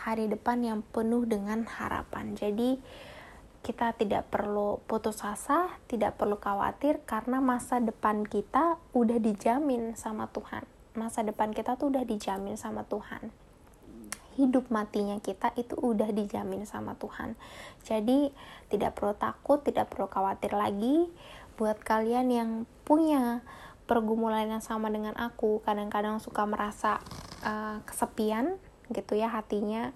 Hari 0.00 0.32
depan 0.32 0.64
yang 0.64 0.80
penuh 0.80 1.28
dengan 1.28 1.68
harapan. 1.68 2.32
Jadi, 2.32 2.80
kita 3.60 3.92
tidak 3.92 4.32
perlu 4.32 4.80
putus 4.88 5.20
asa, 5.20 5.68
tidak 5.84 6.16
perlu 6.16 6.40
khawatir 6.40 7.04
karena 7.04 7.44
masa 7.44 7.76
depan 7.76 8.24
kita 8.24 8.80
udah 8.96 9.20
dijamin 9.20 9.92
sama 9.96 10.32
Tuhan. 10.32 10.64
Masa 10.96 11.20
depan 11.20 11.52
kita 11.52 11.76
tuh 11.76 11.92
udah 11.92 12.02
dijamin 12.08 12.56
sama 12.56 12.88
Tuhan. 12.88 13.28
Hidup 14.40 14.72
matinya 14.72 15.20
kita 15.20 15.52
itu 15.60 15.76
udah 15.76 16.08
dijamin 16.08 16.64
sama 16.64 16.96
Tuhan. 16.96 17.36
Jadi 17.84 18.32
tidak 18.72 18.96
perlu 18.96 19.12
takut, 19.12 19.60
tidak 19.60 19.92
perlu 19.92 20.08
khawatir 20.08 20.56
lagi 20.56 21.12
buat 21.60 21.76
kalian 21.84 22.32
yang 22.32 22.50
punya 22.88 23.44
pergumulan 23.84 24.48
yang 24.48 24.64
sama 24.64 24.88
dengan 24.88 25.12
aku, 25.20 25.60
kadang-kadang 25.66 26.16
suka 26.16 26.48
merasa 26.48 27.04
uh, 27.44 27.84
kesepian 27.84 28.56
gitu 28.90 29.14
ya 29.14 29.28
hatinya 29.30 29.92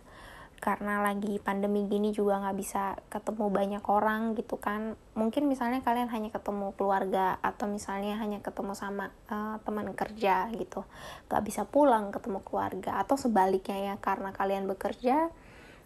karena 0.64 1.04
lagi 1.04 1.36
pandemi 1.44 1.84
gini 1.84 2.08
juga 2.16 2.40
nggak 2.40 2.56
bisa 2.56 2.96
ketemu 3.12 3.52
banyak 3.52 3.84
orang 3.84 4.32
gitu 4.32 4.56
kan. 4.56 4.96
Mungkin 5.12 5.44
misalnya 5.44 5.84
kalian 5.84 6.08
hanya 6.08 6.32
ketemu 6.32 6.72
keluarga 6.72 7.36
atau 7.44 7.68
misalnya 7.68 8.16
hanya 8.16 8.40
ketemu 8.40 8.72
sama 8.72 9.12
uh, 9.28 9.60
teman 9.60 9.92
kerja 9.92 10.48
gitu. 10.56 10.88
Nggak 11.28 11.42
bisa 11.44 11.62
pulang 11.68 12.08
ketemu 12.08 12.40
keluarga 12.40 12.96
atau 12.96 13.20
sebaliknya 13.20 13.92
ya 13.92 13.94
karena 14.00 14.32
kalian 14.32 14.64
bekerja 14.64 15.28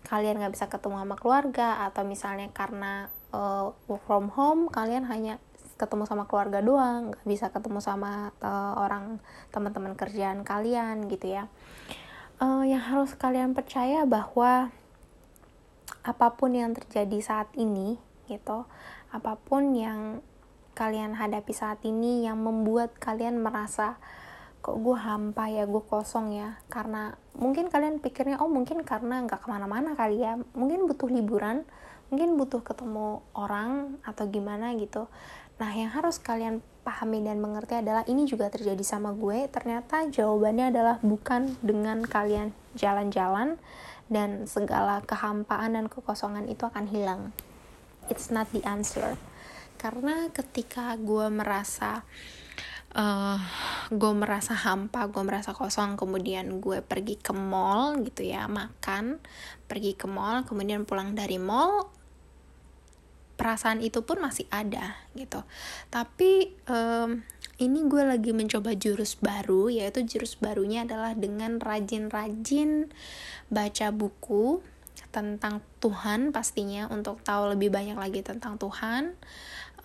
kalian 0.06 0.38
nggak 0.38 0.54
bisa 0.54 0.70
ketemu 0.70 1.02
sama 1.02 1.16
keluarga 1.18 1.82
atau 1.90 2.06
misalnya 2.06 2.48
karena 2.54 3.10
uh, 3.34 3.74
work 3.90 4.06
from 4.06 4.30
home 4.30 4.70
kalian 4.70 5.02
hanya 5.10 5.42
ketemu 5.78 6.06
sama 6.06 6.26
keluarga 6.26 6.58
doang 6.62 7.14
nggak 7.14 7.26
bisa 7.26 7.46
ketemu 7.54 7.78
sama 7.82 8.34
uh, 8.42 8.74
orang 8.78 9.22
teman-teman 9.54 9.94
kerjaan 9.94 10.42
kalian 10.42 11.06
gitu 11.10 11.38
ya 11.38 11.46
uh, 12.42 12.64
yang 12.66 12.83
harus 12.83 13.14
kalian 13.14 13.55
percaya 13.55 14.03
bahwa 14.09 14.70
apa 16.03 16.29
pun 16.35 16.55
yang 16.55 16.72
terjadi 16.72 17.18
saat 17.20 17.48
ini 17.59 18.01
gitu 18.31 18.64
apa 19.09 19.40
pun 19.40 19.72
yang 19.72 20.20
kalian 20.79 21.18
hadapi 21.18 21.51
saat 21.51 21.83
ini 21.83 22.22
yang 22.22 22.38
membuat 22.38 22.94
kalian 23.03 23.42
merasa 23.42 23.98
kok 24.62 24.79
gue 24.79 24.94
hampa 24.94 25.51
ya 25.51 25.66
gue 25.66 25.83
kosong 25.83 26.35
ya? 26.35 26.59
Karena 26.70 27.14
mungkin 27.35 27.66
kalian 27.66 27.98
pikirnya 27.98 28.38
oh 28.38 28.51
mungkin 28.51 28.83
karena 28.87 29.22
nggak 29.27 29.42
ke 29.42 29.48
mana-mana 29.51 29.98
kali 29.98 30.22
ya. 30.22 30.38
Mungkin 30.55 30.87
butuh 30.87 31.11
liburan 31.11 31.66
mungkin 32.09 32.40
butuh 32.40 32.64
ketemu 32.64 33.20
orang 33.35 34.01
atau 34.07 34.31
gimana 34.31 34.72
gitu. 34.79 35.11
Nah 35.59 35.70
yang 35.74 35.90
harus 35.90 36.22
kalian 36.22 36.62
pahami 36.88 37.20
dan 37.20 37.37
mengerti 37.37 37.85
adalah 37.85 38.01
ini 38.09 38.24
juga 38.24 38.48
terjadi 38.48 38.81
sama 38.81 39.12
gue. 39.12 39.44
Ternyata 39.53 40.09
jawabannya 40.09 40.72
adalah 40.72 40.96
bukan 41.05 41.61
dengan 41.61 42.01
kalian 42.01 42.57
jalan-jalan 42.72 43.61
dan 44.09 44.48
segala 44.48 45.05
kehampaan 45.05 45.77
dan 45.77 45.92
kekosongan 45.92 46.48
itu 46.48 46.64
akan 46.64 46.88
hilang. 46.88 47.37
It's 48.09 48.33
not 48.33 48.48
the 48.57 48.64
answer. 48.64 49.20
Karena 49.77 50.33
ketika 50.33 50.96
gue 50.96 51.29
merasa 51.29 52.09
uh, 52.96 53.37
gue 53.92 54.12
merasa 54.16 54.57
hampa 54.57 55.12
gue 55.12 55.20
merasa 55.20 55.53
kosong 55.53 56.01
kemudian 56.01 56.57
gue 56.64 56.81
pergi 56.81 57.20
ke 57.20 57.37
mall 57.37 58.01
gitu 58.01 58.24
ya 58.24 58.48
makan 58.48 59.20
pergi 59.68 59.92
ke 59.92 60.09
mall 60.09 60.48
kemudian 60.48 60.88
pulang 60.88 61.12
dari 61.12 61.37
mall 61.37 61.97
perasaan 63.38 63.79
itu 63.79 64.03
pun 64.03 64.18
masih 64.18 64.51
ada 64.51 64.98
gitu. 65.14 65.46
Tapi 65.94 66.59
um, 66.66 67.22
ini 67.62 67.81
gue 67.87 68.03
lagi 68.03 68.35
mencoba 68.35 68.74
jurus 68.74 69.14
baru 69.14 69.70
yaitu 69.70 70.03
jurus 70.03 70.35
barunya 70.35 70.83
adalah 70.83 71.14
dengan 71.14 71.62
rajin-rajin 71.62 72.90
baca 73.46 73.88
buku 73.94 74.59
tentang 75.14 75.62
Tuhan 75.79 76.35
pastinya 76.35 76.90
untuk 76.90 77.22
tahu 77.22 77.55
lebih 77.55 77.70
banyak 77.70 77.94
lagi 77.94 78.27
tentang 78.27 78.59
Tuhan. 78.59 79.14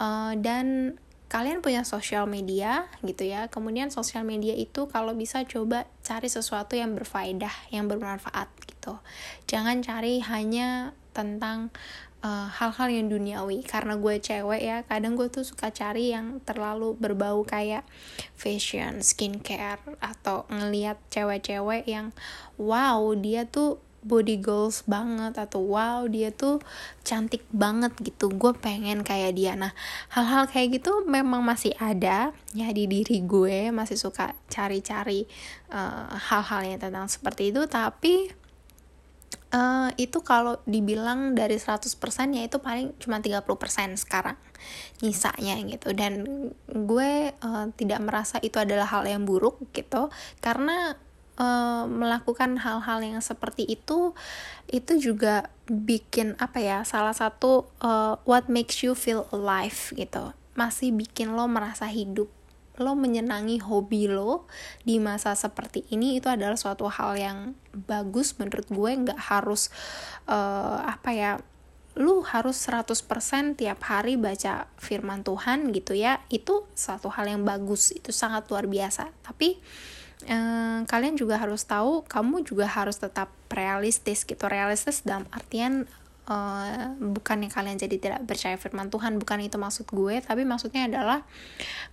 Uh, 0.01 0.33
dan 0.41 0.97
kalian 1.29 1.65
punya 1.65 1.81
sosial 1.81 2.25
media 2.25 2.89
gitu 3.05 3.25
ya. 3.25 3.49
Kemudian 3.49 3.89
sosial 3.93 4.25
media 4.25 4.57
itu 4.57 4.89
kalau 4.89 5.13
bisa 5.13 5.45
coba 5.45 5.85
cari 6.01 6.29
sesuatu 6.29 6.73
yang 6.73 6.97
berfaedah 6.97 7.73
yang 7.73 7.85
bermanfaat 7.85 8.49
gitu. 8.65 8.97
Jangan 9.45 9.81
cari 9.85 10.21
hanya 10.25 10.97
tentang 11.13 11.69
hal-hal 12.23 12.89
uh, 12.89 12.95
yang 12.95 13.07
duniawi. 13.11 13.67
Karena 13.67 13.99
gue 13.99 14.15
cewek 14.23 14.61
ya 14.63 14.77
kadang 14.87 15.19
gue 15.19 15.27
tuh 15.27 15.43
suka 15.43 15.69
cari 15.75 16.15
yang 16.15 16.39
terlalu 16.47 16.95
berbau 16.95 17.43
kayak 17.43 17.83
fashion 18.39 19.03
skincare 19.03 19.83
atau 19.99 20.47
ngeliat 20.47 20.95
cewek-cewek 21.11 21.83
yang 21.83 22.15
wow 22.55 23.11
dia 23.19 23.43
tuh 23.43 23.83
body 24.03 24.43
goals 24.43 24.83
banget 24.83 25.39
atau 25.39 25.63
wow 25.63 26.03
dia 26.11 26.31
tuh 26.31 26.59
cantik 27.07 27.43
banget 27.51 27.91
gitu. 28.03 28.31
Gue 28.31 28.55
pengen 28.55 29.01
kayak 29.03 29.35
dia. 29.35 29.55
Nah 29.55 29.71
hal-hal 30.11 30.47
kayak 30.47 30.79
gitu 30.79 31.03
memang 31.07 31.43
masih 31.43 31.75
ada 31.79 32.35
ya 32.55 32.67
di 32.71 32.87
diri 32.87 33.23
gue. 33.23 33.71
Masih 33.71 33.99
suka 33.99 34.35
cari-cari 34.51 35.27
uh, 35.71 36.11
hal-hal 36.15 36.75
yang 36.75 36.79
tentang 36.79 37.07
seperti 37.07 37.51
itu. 37.51 37.63
Tapi 37.67 38.42
uh, 39.53 39.89
itu 39.95 40.19
kalau 40.25 40.57
dibilang 40.65 41.37
dari 41.37 41.61
100% 41.61 41.85
ya 42.33 42.41
itu 42.43 42.57
paling 42.57 42.97
cuma 42.97 43.21
30% 43.21 43.45
sekarang 44.01 44.35
nyisanya 44.99 45.55
gitu. 45.69 45.93
Dan 45.93 46.25
gue 46.67 47.31
uh, 47.31 47.65
tidak 47.77 47.99
merasa 48.01 48.41
itu 48.41 48.57
adalah 48.57 48.89
hal 48.89 49.05
yang 49.05 49.23
buruk 49.23 49.61
gitu. 49.71 50.09
Karena 50.41 50.97
uh, 51.37 51.85
melakukan 51.85 52.57
hal-hal 52.59 52.99
yang 53.05 53.21
seperti 53.21 53.69
itu 53.69 54.17
itu 54.67 54.93
juga 54.97 55.53
bikin 55.69 56.35
apa 56.41 56.59
ya 56.59 56.77
salah 56.83 57.13
satu 57.13 57.69
uh, 57.79 58.19
what 58.25 58.49
makes 58.49 58.81
you 58.81 58.97
feel 58.97 59.29
alive 59.29 59.93
gitu. 59.93 60.33
Masih 60.57 60.93
bikin 60.93 61.33
lo 61.33 61.45
merasa 61.49 61.89
hidup 61.89 62.29
lo 62.81 62.97
menyenangi 62.97 63.61
hobi 63.61 64.09
lo 64.09 64.49
di 64.81 64.97
masa 64.97 65.37
seperti 65.37 65.85
ini 65.93 66.17
itu 66.17 66.25
adalah 66.25 66.57
suatu 66.57 66.89
hal 66.89 67.13
yang 67.17 67.37
bagus 67.73 68.37
menurut 68.41 68.65
gue. 68.69 68.91
Nggak 69.09 69.19
harus 69.19 69.69
uh, 70.25 70.81
apa 70.81 71.09
ya 71.13 71.31
lu 71.93 72.25
harus 72.25 72.57
100% 72.65 73.53
tiap 73.53 73.79
hari 73.85 74.17
baca 74.17 74.65
firman 74.81 75.21
Tuhan 75.21 75.69
gitu 75.69 75.93
ya. 75.93 76.25
Itu 76.33 76.65
suatu 76.73 77.13
hal 77.13 77.29
yang 77.29 77.45
bagus 77.45 77.93
itu 77.93 78.09
sangat 78.09 78.49
luar 78.49 78.65
biasa. 78.65 79.13
Tapi 79.21 79.61
eh, 80.25 80.79
kalian 80.89 81.13
juga 81.13 81.37
harus 81.37 81.69
tahu 81.69 82.01
kamu 82.09 82.49
juga 82.49 82.65
harus 82.65 82.97
tetap 82.97 83.29
realistis 83.53 84.25
gitu. 84.25 84.49
Realistis 84.49 85.05
dalam 85.05 85.29
artian 85.29 85.85
eh, 86.29 86.87
bukan 86.99 87.37
yang 87.43 87.53
kalian 87.53 87.77
jadi 87.79 87.95
tidak 87.99 88.21
percaya 88.27 88.55
firman 88.55 88.87
Tuhan 88.87 89.19
bukan 89.19 89.39
itu 89.43 89.57
maksud 89.59 89.89
gue 89.91 90.21
tapi 90.23 90.47
maksudnya 90.47 90.87
adalah 90.87 91.25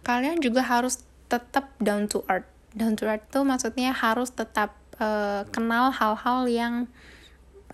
kalian 0.06 0.38
juga 0.38 0.62
harus 0.66 1.02
tetap 1.30 1.70
down 1.78 2.10
to 2.10 2.26
earth. 2.26 2.48
Down 2.74 2.94
to 2.98 3.06
earth 3.06 3.26
tuh 3.30 3.42
maksudnya 3.46 3.94
harus 3.94 4.34
tetap 4.34 4.74
eh, 4.98 5.42
kenal 5.50 5.90
hal-hal 5.94 6.46
yang 6.50 6.74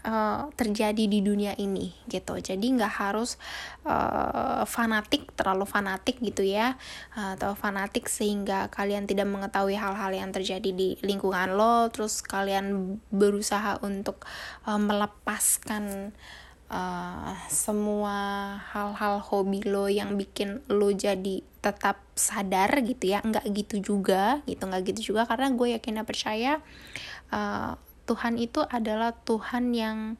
uh, 0.06 0.48
terjadi 0.54 1.04
di 1.04 1.20
dunia 1.20 1.52
ini 1.58 1.92
gitu. 2.06 2.38
Jadi 2.38 2.66
nggak 2.78 2.94
harus 3.02 3.36
uh, 3.84 4.62
fanatik 4.64 5.34
terlalu 5.34 5.66
fanatik 5.66 6.22
gitu 6.22 6.46
ya 6.46 6.78
uh, 7.18 7.34
atau 7.34 7.58
fanatik 7.58 8.06
sehingga 8.06 8.70
kalian 8.70 9.04
tidak 9.10 9.26
mengetahui 9.26 9.74
hal-hal 9.76 10.14
yang 10.14 10.30
terjadi 10.30 10.70
di 10.70 10.96
lingkungan 11.02 11.58
lo 11.58 11.90
terus 11.90 12.22
kalian 12.22 12.96
berusaha 13.10 13.82
untuk 13.82 14.24
uh, 14.64 14.78
melepaskan 14.78 16.14
uh, 16.70 17.34
semua 17.48 18.16
hal-hal 18.72 19.22
hobi 19.22 19.62
lo 19.66 19.90
yang 19.90 20.14
bikin 20.18 20.62
lo 20.70 20.90
jadi 20.90 21.42
tetap 21.62 21.98
sadar 22.14 22.70
gitu 22.86 23.10
ya 23.10 23.22
nggak 23.26 23.46
gitu 23.50 23.82
juga 23.94 24.40
gitu 24.46 24.62
nggak 24.62 24.82
gitu 24.94 25.14
juga. 25.14 25.26
Karena 25.26 25.50
gue 25.54 25.78
yakin 25.78 26.02
dan 26.02 26.06
percaya 26.06 26.52
uh, 27.34 27.74
Tuhan 28.06 28.38
itu 28.38 28.62
adalah 28.62 29.10
Tuhan 29.26 29.74
yang 29.74 30.14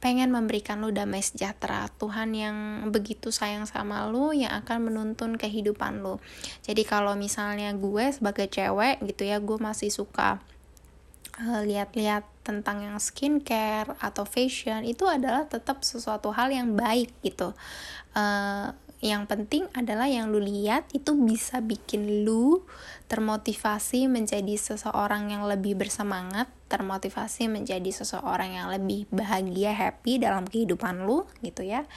pengen 0.00 0.32
memberikan 0.32 0.80
lu 0.80 0.92
damai 0.92 1.20
sejahtera 1.20 1.92
Tuhan 2.00 2.32
yang 2.32 2.88
begitu 2.88 3.28
sayang 3.28 3.68
sama 3.68 4.08
lu 4.08 4.32
yang 4.32 4.64
akan 4.64 4.88
menuntun 4.88 5.36
kehidupan 5.36 6.00
lu 6.00 6.16
jadi 6.64 6.82
kalau 6.88 7.12
misalnya 7.20 7.68
gue 7.76 8.08
sebagai 8.08 8.48
cewek 8.48 9.04
gitu 9.04 9.28
ya 9.28 9.36
gue 9.44 9.60
masih 9.60 9.92
suka 9.92 10.40
lihat-lihat 11.40 12.24
tentang 12.44 12.84
yang 12.84 12.98
skincare 13.00 13.96
atau 14.00 14.28
fashion 14.28 14.84
itu 14.84 15.08
adalah 15.08 15.48
tetap 15.48 15.80
sesuatu 15.86 16.32
hal 16.34 16.52
yang 16.52 16.76
baik 16.76 17.12
gitu. 17.24 17.56
Uh, 18.12 18.74
yang 19.00 19.24
penting 19.24 19.64
adalah 19.72 20.12
yang 20.12 20.28
lu 20.28 20.36
lihat 20.36 20.84
itu 20.92 21.16
bisa 21.16 21.64
bikin 21.64 22.28
lu 22.28 22.68
termotivasi 23.08 24.12
menjadi 24.12 24.60
seseorang 24.60 25.32
yang 25.32 25.48
lebih 25.48 25.72
bersemangat, 25.72 26.52
termotivasi 26.68 27.48
menjadi 27.48 27.88
seseorang 27.88 28.60
yang 28.60 28.68
lebih 28.68 29.08
bahagia, 29.08 29.72
happy 29.72 30.20
dalam 30.20 30.44
kehidupan 30.44 31.08
lu 31.08 31.24
gitu 31.40 31.64
ya. 31.64 31.88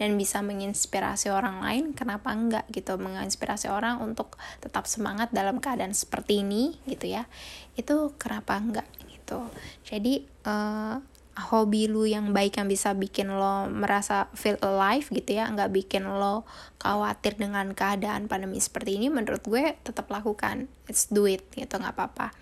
Dan 0.00 0.16
bisa 0.16 0.40
menginspirasi 0.40 1.28
orang 1.28 1.60
lain, 1.60 1.84
kenapa 1.92 2.32
enggak 2.32 2.64
gitu, 2.72 2.96
menginspirasi 2.96 3.68
orang 3.68 4.00
untuk 4.00 4.40
tetap 4.64 4.88
semangat 4.88 5.28
dalam 5.36 5.60
keadaan 5.60 5.92
seperti 5.92 6.40
ini 6.40 6.80
gitu 6.88 7.04
ya. 7.04 7.28
Itu 7.76 8.16
kenapa 8.16 8.56
enggak 8.56 8.88
gitu. 9.12 9.44
Jadi 9.84 10.24
uh, 10.48 11.04
hobi 11.36 11.84
lu 11.84 12.08
yang 12.08 12.32
baik 12.32 12.56
yang 12.56 12.68
bisa 12.68 12.96
bikin 12.96 13.28
lo 13.28 13.68
merasa 13.68 14.32
feel 14.32 14.56
alive 14.64 15.12
gitu 15.12 15.36
ya 15.36 15.44
nggak 15.52 15.68
bikin 15.68 16.08
lo 16.08 16.48
khawatir 16.80 17.36
dengan 17.36 17.76
keadaan 17.76 18.24
pandemi 18.24 18.56
seperti 18.56 18.96
ini 18.96 19.12
menurut 19.12 19.44
gue 19.44 19.76
tetap 19.84 20.08
lakukan. 20.08 20.64
It's 20.88 21.12
do 21.12 21.28
it 21.28 21.44
gitu 21.52 21.76
nggak 21.76 21.92
apa-apa. 21.92 22.32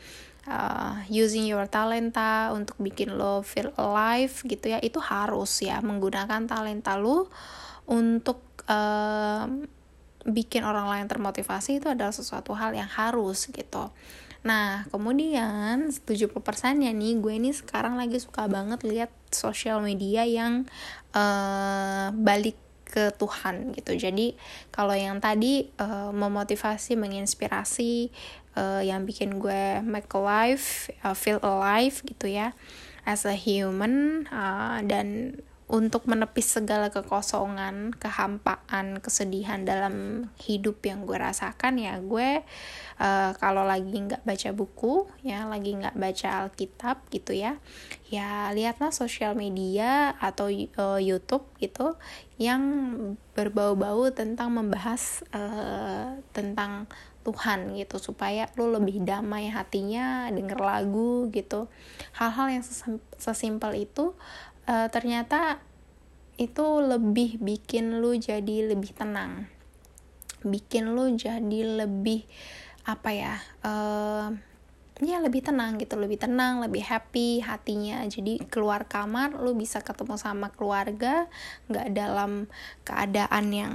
Uh, 0.45 1.01
using 1.09 1.49
your 1.49 1.65
talenta 1.67 2.53
untuk 2.53 2.77
bikin 2.79 3.17
lo 3.17 3.41
feel 3.43 3.73
alive 3.81 4.45
gitu 4.45 4.77
ya 4.77 4.79
itu 4.79 5.01
harus 5.01 5.65
ya 5.65 5.81
menggunakan 5.81 6.45
talenta 6.45 7.01
lo 7.01 7.33
untuk 7.89 8.45
uh, 8.69 9.49
bikin 10.25 10.65
orang 10.65 10.89
lain 10.89 11.07
termotivasi 11.09 11.81
itu 11.81 11.89
adalah 11.89 12.13
sesuatu 12.13 12.53
hal 12.57 12.77
yang 12.77 12.89
harus 12.89 13.49
gitu 13.49 13.93
Nah, 14.45 14.85
kemudian 14.93 15.89
70% 15.89 16.85
ya 16.85 16.93
nih, 16.93 17.17
gue 17.17 17.33
ini 17.33 17.51
sekarang 17.57 17.97
lagi 17.97 18.21
suka 18.21 18.45
banget 18.45 18.85
lihat 18.85 19.11
sosial 19.33 19.81
media 19.81 20.29
yang 20.29 20.69
uh, 21.17 22.13
balik 22.13 22.61
ke 22.85 23.09
Tuhan 23.17 23.73
gitu. 23.73 23.97
Jadi 23.97 24.37
kalau 24.69 24.93
yang 24.93 25.17
tadi 25.19 25.73
uh, 25.81 26.13
memotivasi, 26.13 26.95
menginspirasi, 27.01 28.13
uh, 28.61 28.85
yang 28.85 29.09
bikin 29.09 29.41
gue 29.41 29.81
make 29.81 30.13
alive, 30.13 30.93
uh, 31.01 31.17
feel 31.17 31.41
alive 31.41 32.05
gitu 32.05 32.29
ya, 32.29 32.53
as 33.09 33.25
a 33.25 33.33
human 33.33 34.29
uh, 34.29 34.85
dan 34.85 35.41
untuk 35.65 36.05
menepis 36.05 36.61
segala 36.61 36.93
kekosongan, 36.93 37.97
kehampaan, 37.97 39.01
kesedihan 39.01 39.65
dalam 39.65 40.29
hidup 40.37 40.85
yang 40.85 41.09
gue 41.09 41.17
rasakan 41.17 41.81
ya 41.81 41.97
gue 42.05 42.45
uh, 43.01 43.31
kalau 43.41 43.65
lagi 43.65 43.97
nggak 43.97 44.29
baca 44.29 44.51
buku 44.53 45.09
ya 45.25 45.49
lagi 45.49 45.73
nggak 45.73 45.97
baca 45.97 46.29
Alkitab 46.45 47.09
gitu 47.09 47.33
ya 47.33 47.57
ya 48.13 48.53
lihatlah 48.53 48.93
sosial 48.93 49.33
media 49.33 50.13
atau 50.21 50.53
uh, 50.53 51.01
YouTube 51.01 51.49
gitu 51.57 51.97
yang 52.37 52.63
berbau-bau 53.33 54.13
tentang 54.13 54.53
membahas 54.53 55.25
uh, 55.33 56.21
tentang 56.37 56.85
Tuhan 57.25 57.73
gitu 57.81 57.97
supaya 57.97 58.53
lo 58.61 58.69
lebih 58.69 59.01
damai 59.01 59.49
hatinya 59.49 60.29
denger 60.29 60.61
lagu 60.61 61.33
gitu. 61.33 61.73
Hal-hal 62.13 62.61
yang 62.61 62.65
sesimpel 63.17 63.89
itu 63.89 64.13
uh, 64.67 64.89
ternyata 64.89 65.63
itu 66.35 66.67
lebih 66.83 67.39
bikin 67.39 68.03
lu 68.03 68.19
jadi 68.19 68.71
lebih 68.71 68.93
tenang. 68.95 69.47
Bikin 70.45 70.93
lu 70.93 71.15
jadi 71.15 71.85
lebih 71.85 72.27
apa 72.85 73.17
ya 73.17 73.35
uh, 73.65 74.29
ya 75.01 75.17
lebih 75.23 75.47
tenang 75.47 75.81
gitu. 75.81 75.97
Lebih 75.97 76.21
tenang 76.27 76.65
lebih 76.65 76.85
happy 76.85 77.41
hatinya. 77.41 78.03
Jadi 78.05 78.43
keluar 78.51 78.85
kamar 78.91 79.39
lu 79.39 79.55
bisa 79.55 79.81
ketemu 79.81 80.19
sama 80.19 80.51
keluarga. 80.53 81.31
Nggak 81.71 81.89
dalam 81.95 82.51
keadaan 82.83 83.47
yang 83.55 83.75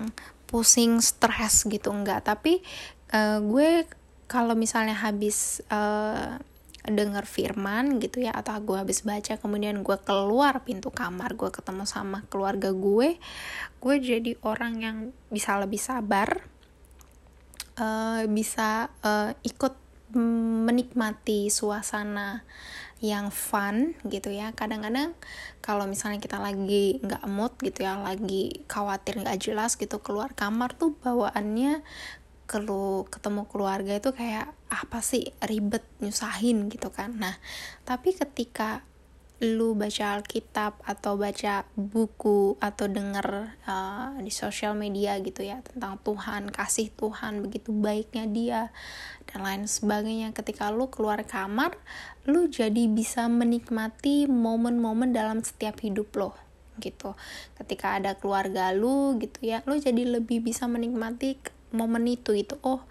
pusing 0.49 0.97
stres 0.97 1.69
gitu 1.69 1.93
enggak 1.93 2.25
tapi 2.25 2.65
uh, 3.13 3.37
gue 3.37 3.85
kalau 4.25 4.57
misalnya 4.57 4.97
habis 4.97 5.61
uh, 5.69 6.41
denger 6.87 7.27
firman 7.27 7.99
gitu 7.99 8.23
ya 8.23 8.31
atau 8.31 8.55
gue 8.63 8.79
habis 8.79 9.03
baca 9.03 9.35
kemudian 9.35 9.83
gue 9.83 9.97
keluar 10.03 10.63
pintu 10.63 10.89
kamar 10.93 11.35
gue 11.35 11.51
ketemu 11.51 11.83
sama 11.83 12.23
keluarga 12.31 12.71
gue 12.71 13.19
gue 13.83 13.95
jadi 13.99 14.31
orang 14.47 14.73
yang 14.79 14.97
bisa 15.27 15.59
lebih 15.59 15.79
sabar 15.79 16.39
uh, 17.79 18.23
bisa 18.27 18.91
uh, 19.03 19.31
ikut 19.43 19.75
menikmati 20.65 21.53
suasana 21.53 22.41
yang 22.99 23.31
fun 23.31 23.95
gitu 24.03 24.33
ya. 24.33 24.51
Kadang-kadang 24.51 25.15
kalau 25.63 25.87
misalnya 25.87 26.19
kita 26.19 26.35
lagi 26.41 26.99
nggak 26.99 27.23
mood 27.31 27.55
gitu 27.63 27.87
ya 27.87 27.95
lagi 27.95 28.65
khawatir 28.67 29.23
nggak 29.23 29.39
jelas 29.39 29.79
gitu 29.79 30.03
keluar 30.03 30.35
kamar 30.35 30.75
tuh 30.75 30.95
bawaannya 30.99 31.79
kelu 32.49 33.05
ketemu 33.13 33.45
keluarga 33.45 33.93
itu 33.93 34.09
kayak 34.09 34.49
apa 34.73 35.05
sih 35.05 35.29
ribet 35.45 35.85
nyusahin 36.01 36.73
gitu 36.73 36.89
kan 36.89 37.13
nah 37.21 37.37
tapi 37.85 38.17
ketika 38.17 38.81
lu 39.39 39.71
baca 39.71 40.19
Alkitab 40.19 40.83
atau 40.83 41.15
baca 41.15 41.63
buku 41.79 42.59
atau 42.59 42.91
denger 42.91 43.55
uh, 43.63 44.11
di 44.19 44.35
sosial 44.35 44.75
media 44.75 45.15
gitu 45.23 45.47
ya 45.47 45.63
tentang 45.63 45.95
Tuhan, 46.03 46.51
kasih 46.51 46.91
Tuhan, 46.99 47.39
begitu 47.39 47.71
baiknya 47.71 48.27
dia 48.27 48.61
dan 49.31 49.47
lain 49.47 49.63
sebagainya. 49.63 50.35
Ketika 50.35 50.75
lu 50.75 50.91
keluar 50.91 51.23
kamar, 51.23 51.79
lu 52.27 52.51
jadi 52.51 52.91
bisa 52.91 53.31
menikmati 53.31 54.27
momen-momen 54.27 55.15
dalam 55.15 55.39
setiap 55.39 55.79
hidup 55.79 56.11
lo 56.19 56.35
gitu. 56.83 57.15
Ketika 57.55 57.95
ada 57.95 58.19
keluarga 58.19 58.75
lu 58.75 59.15
gitu 59.23 59.39
ya, 59.55 59.63
lu 59.63 59.79
jadi 59.79 60.03
lebih 60.19 60.43
bisa 60.43 60.67
menikmati 60.67 61.39
momen 61.71 62.05
itu 62.09 62.33
itu 62.33 62.57
oh 62.65 62.81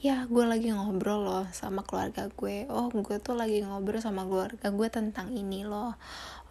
ya 0.00 0.24
gue 0.24 0.44
lagi 0.48 0.72
ngobrol 0.72 1.28
loh 1.28 1.46
sama 1.52 1.84
keluarga 1.84 2.32
gue. 2.32 2.64
Oh 2.72 2.88
gue 2.88 3.20
tuh 3.20 3.36
lagi 3.36 3.60
ngobrol 3.60 4.00
sama 4.00 4.24
keluarga 4.24 4.72
gue 4.72 4.88
tentang 4.88 5.28
ini 5.36 5.68
loh. 5.68 5.92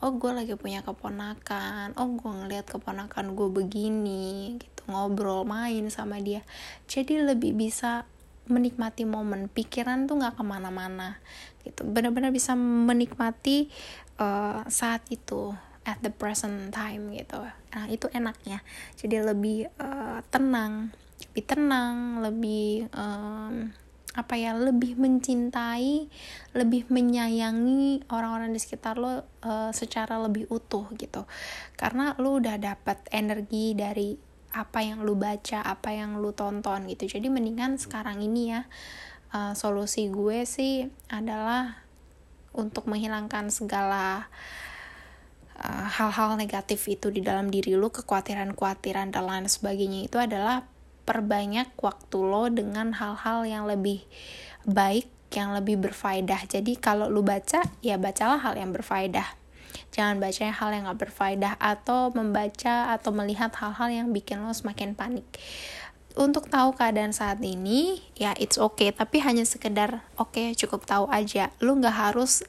Oh 0.05 0.13
gue 0.13 0.29
lagi 0.29 0.53
punya 0.53 0.85
keponakan. 0.85 1.97
Oh 1.97 2.13
gue 2.13 2.29
ngeliat 2.29 2.69
keponakan 2.69 3.33
gue 3.33 3.49
begini 3.49 4.55
gitu 4.61 4.81
ngobrol 4.85 5.49
main 5.49 5.89
sama 5.89 6.21
dia. 6.21 6.45
Jadi 6.85 7.25
lebih 7.25 7.57
bisa 7.57 8.05
menikmati 8.45 9.09
momen. 9.09 9.49
Pikiran 9.49 10.05
tuh 10.05 10.21
nggak 10.21 10.37
ke 10.37 10.43
mana-mana 10.45 11.17
gitu. 11.65 11.89
Benar-benar 11.89 12.29
bisa 12.29 12.53
menikmati 12.53 13.73
uh, 14.21 14.61
saat 14.69 15.01
itu 15.09 15.57
at 15.89 15.97
the 16.05 16.13
present 16.13 16.69
time 16.69 17.17
gitu. 17.17 17.41
Nah 17.73 17.85
itu 17.89 18.05
enaknya. 18.13 18.61
Jadi 18.93 19.25
lebih 19.25 19.73
uh, 19.81 20.21
tenang 20.29 20.93
lebih 21.39 21.55
tenang 21.55 22.19
lebih 22.19 22.91
um, 22.91 23.71
apa 24.11 24.35
ya 24.35 24.51
lebih 24.59 24.99
mencintai 24.99 26.11
lebih 26.51 26.91
menyayangi 26.91 28.11
orang-orang 28.11 28.51
di 28.51 28.59
sekitar 28.59 28.99
lo 28.99 29.23
uh, 29.47 29.71
secara 29.71 30.19
lebih 30.19 30.51
utuh 30.51 30.91
gitu. 30.99 31.23
Karena 31.79 32.11
lo 32.19 32.43
udah 32.43 32.59
dapat 32.59 33.07
energi 33.15 33.71
dari 33.71 34.19
apa 34.51 34.83
yang 34.83 35.07
lo 35.07 35.15
baca 35.15 35.63
apa 35.63 35.95
yang 35.95 36.19
lo 36.19 36.35
tonton 36.35 36.91
gitu. 36.91 37.07
Jadi 37.07 37.31
mendingan 37.31 37.79
sekarang 37.79 38.19
ini 38.19 38.51
ya 38.51 38.67
uh, 39.31 39.55
solusi 39.55 40.11
gue 40.11 40.43
sih 40.43 40.91
adalah 41.07 41.87
untuk 42.51 42.83
menghilangkan 42.91 43.47
segala 43.47 44.27
hal-hal 45.95 46.35
uh, 46.35 46.39
negatif 46.39 46.83
itu 46.91 47.07
di 47.07 47.23
dalam 47.23 47.47
diri 47.47 47.79
lo 47.79 47.87
kekhawatiran-kekhawatiran 47.95 49.15
dan 49.15 49.23
lain 49.23 49.47
sebagainya 49.47 50.11
itu 50.11 50.19
adalah 50.19 50.67
perbanyak 51.09 51.73
waktu 51.81 52.17
lo 52.21 52.53
dengan 52.53 52.93
hal-hal 52.93 53.41
yang 53.49 53.65
lebih 53.65 54.05
baik, 54.69 55.09
yang 55.33 55.57
lebih 55.57 55.81
berfaedah. 55.81 56.45
Jadi 56.45 56.77
kalau 56.77 57.09
lu 57.09 57.25
baca, 57.25 57.65
ya 57.81 57.97
bacalah 57.97 58.37
hal 58.37 58.53
yang 58.53 58.69
berfaedah. 58.69 59.25
Jangan 59.89 60.21
baca 60.21 60.53
hal 60.53 60.69
yang 60.69 60.85
gak 60.85 61.09
berfaedah 61.09 61.57
atau 61.57 62.13
membaca 62.13 62.93
atau 62.93 63.09
melihat 63.09 63.49
hal-hal 63.57 63.89
yang 63.89 64.07
bikin 64.13 64.45
lo 64.45 64.53
semakin 64.53 64.93
panik. 64.93 65.25
Untuk 66.13 66.45
tahu 66.45 66.77
keadaan 66.77 67.09
saat 67.09 67.41
ini, 67.41 68.05
ya 68.13 68.37
it's 68.37 68.61
okay, 68.61 68.93
tapi 68.93 69.17
hanya 69.25 69.41
sekedar 69.49 70.05
oke 70.21 70.37
okay, 70.37 70.53
cukup 70.53 70.85
tahu 70.85 71.09
aja. 71.09 71.49
Lu 71.57 71.73
gak 71.81 72.13
harus 72.13 72.45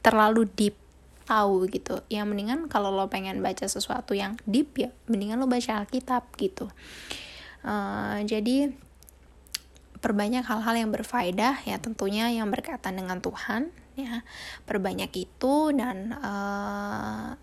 terlalu 0.00 0.48
deep 0.48 0.80
tahu 1.28 1.68
gitu. 1.68 2.00
Yang 2.08 2.26
mendingan 2.32 2.60
kalau 2.72 2.88
lo 2.88 3.12
pengen 3.12 3.44
baca 3.44 3.68
sesuatu 3.68 4.16
yang 4.16 4.40
deep 4.48 4.80
ya, 4.80 4.88
mendingan 5.12 5.36
lo 5.36 5.44
baca 5.44 5.84
Alkitab 5.84 6.24
gitu. 6.40 6.72
Uh, 7.68 8.24
jadi 8.24 8.72
perbanyak 10.00 10.46
hal-hal 10.46 10.74
yang 10.78 10.90
berfaedah 10.94 11.68
ya 11.68 11.76
tentunya 11.76 12.32
yang 12.32 12.48
berkaitan 12.48 12.96
dengan 12.96 13.20
Tuhan 13.20 13.68
ya. 13.92 14.24
Perbanyak 14.64 15.12
itu 15.12 15.76
dan 15.76 16.16
uh, 16.16 17.36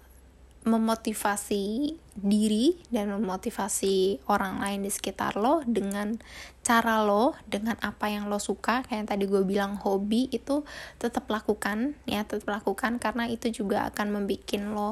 memotivasi 0.66 1.94
diri 2.18 2.74
dan 2.90 3.14
memotivasi 3.14 4.26
orang 4.26 4.58
lain 4.58 4.82
di 4.82 4.90
sekitar 4.90 5.38
lo 5.38 5.62
dengan 5.70 6.18
cara 6.66 7.06
lo 7.06 7.38
dengan 7.46 7.78
apa 7.86 8.10
yang 8.10 8.26
lo 8.26 8.42
suka. 8.42 8.82
Kayak 8.82 8.98
yang 8.98 9.10
tadi 9.14 9.24
gue 9.30 9.44
bilang 9.46 9.78
hobi 9.78 10.26
itu 10.34 10.66
tetap 10.98 11.30
lakukan 11.30 11.94
ya 12.10 12.26
tetap 12.26 12.50
lakukan 12.50 12.98
karena 12.98 13.30
itu 13.30 13.54
juga 13.54 13.86
akan 13.94 14.18
membuat 14.18 14.58
lo 14.66 14.82
uh, 14.82 14.92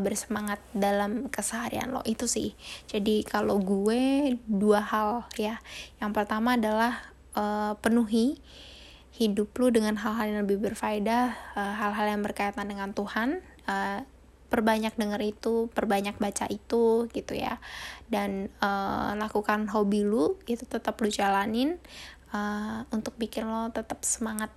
bersemangat 0.00 0.64
dalam 0.72 1.28
keseharian 1.28 1.92
lo. 1.92 2.00
Itu 2.08 2.24
sih. 2.24 2.56
Jadi 2.88 3.28
kalau 3.28 3.60
gue 3.60 4.34
dua 4.48 4.80
hal 4.80 5.28
ya. 5.36 5.60
Yang 6.00 6.12
pertama 6.16 6.56
adalah 6.56 7.12
uh, 7.36 7.76
penuhi 7.76 8.40
hidup 9.14 9.54
lo 9.60 9.70
dengan 9.70 9.94
hal-hal 10.00 10.32
yang 10.32 10.40
lebih 10.48 10.58
berfaedah 10.64 11.54
uh, 11.54 11.74
hal-hal 11.78 12.18
yang 12.18 12.22
berkaitan 12.24 12.66
dengan 12.66 12.90
Tuhan 12.96 13.44
uh, 13.68 14.02
perbanyak 14.54 14.94
denger 14.94 15.18
itu, 15.26 15.66
perbanyak 15.74 16.14
baca 16.22 16.46
itu 16.46 17.10
gitu 17.10 17.34
ya. 17.34 17.58
Dan 18.06 18.54
uh, 18.62 19.18
lakukan 19.18 19.66
hobi 19.74 20.06
lu 20.06 20.38
itu 20.46 20.62
tetap 20.62 20.94
lu 21.02 21.10
jalanin 21.10 21.82
uh, 22.30 22.86
untuk 22.94 23.18
bikin 23.18 23.50
lo 23.50 23.74
tetap 23.74 24.06
semangat 24.06 24.54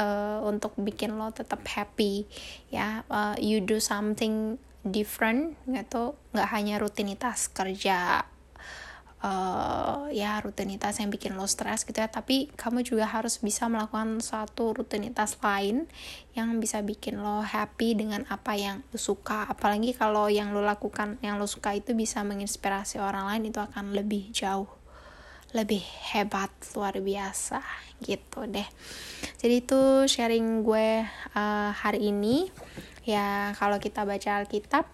uh, 0.00 0.40
untuk 0.48 0.72
bikin 0.80 1.20
lo 1.20 1.28
tetap 1.36 1.60
happy 1.68 2.24
ya. 2.72 3.04
Uh, 3.12 3.36
you 3.36 3.60
do 3.60 3.76
something 3.76 4.56
different 4.80 5.60
gitu, 5.68 6.16
nggak 6.32 6.48
hanya 6.56 6.80
rutinitas 6.80 7.52
kerja 7.52 8.24
uh, 9.26 10.06
ya 10.14 10.38
rutinitas 10.38 11.02
yang 11.02 11.10
bikin 11.10 11.34
lo 11.34 11.50
stres 11.50 11.82
gitu 11.82 11.98
ya. 11.98 12.06
Tapi 12.06 12.54
kamu 12.54 12.86
juga 12.86 13.10
harus 13.10 13.42
bisa 13.42 13.66
melakukan 13.66 14.22
satu 14.22 14.78
rutinitas 14.78 15.34
lain 15.42 15.90
yang 16.38 16.62
bisa 16.62 16.78
bikin 16.86 17.18
lo 17.18 17.42
happy 17.42 17.98
dengan 17.98 18.22
apa 18.30 18.54
yang 18.54 18.86
lo 18.94 18.98
suka. 19.02 19.50
Apalagi 19.50 19.98
kalau 19.98 20.30
yang 20.30 20.54
lo 20.54 20.62
lakukan 20.62 21.18
yang 21.20 21.42
lo 21.42 21.50
suka 21.50 21.74
itu 21.74 21.98
bisa 21.98 22.22
menginspirasi 22.22 23.02
orang 23.02 23.26
lain 23.26 23.50
itu 23.50 23.58
akan 23.58 23.90
lebih 23.92 24.30
jauh 24.30 24.70
lebih 25.54 25.80
hebat 26.12 26.52
luar 26.76 27.00
biasa 27.00 27.62
gitu 28.04 28.44
deh. 28.44 28.66
Jadi 29.40 29.54
itu 29.64 30.04
sharing 30.04 30.60
gue 30.60 31.06
uh, 31.32 31.70
hari 31.72 32.12
ini. 32.12 32.52
Ya 33.06 33.54
kalau 33.56 33.78
kita 33.78 34.02
baca 34.02 34.42
Alkitab 34.42 34.84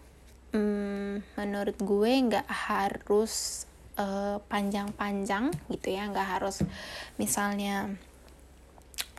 hmm, 0.52 1.24
menurut 1.40 1.76
gue 1.80 2.12
nggak 2.28 2.46
harus 2.46 3.64
eh, 4.02 4.36
panjang-panjang 4.50 5.54
gitu 5.70 5.88
ya 5.94 6.10
nggak 6.10 6.28
harus 6.38 6.66
misalnya 7.22 7.94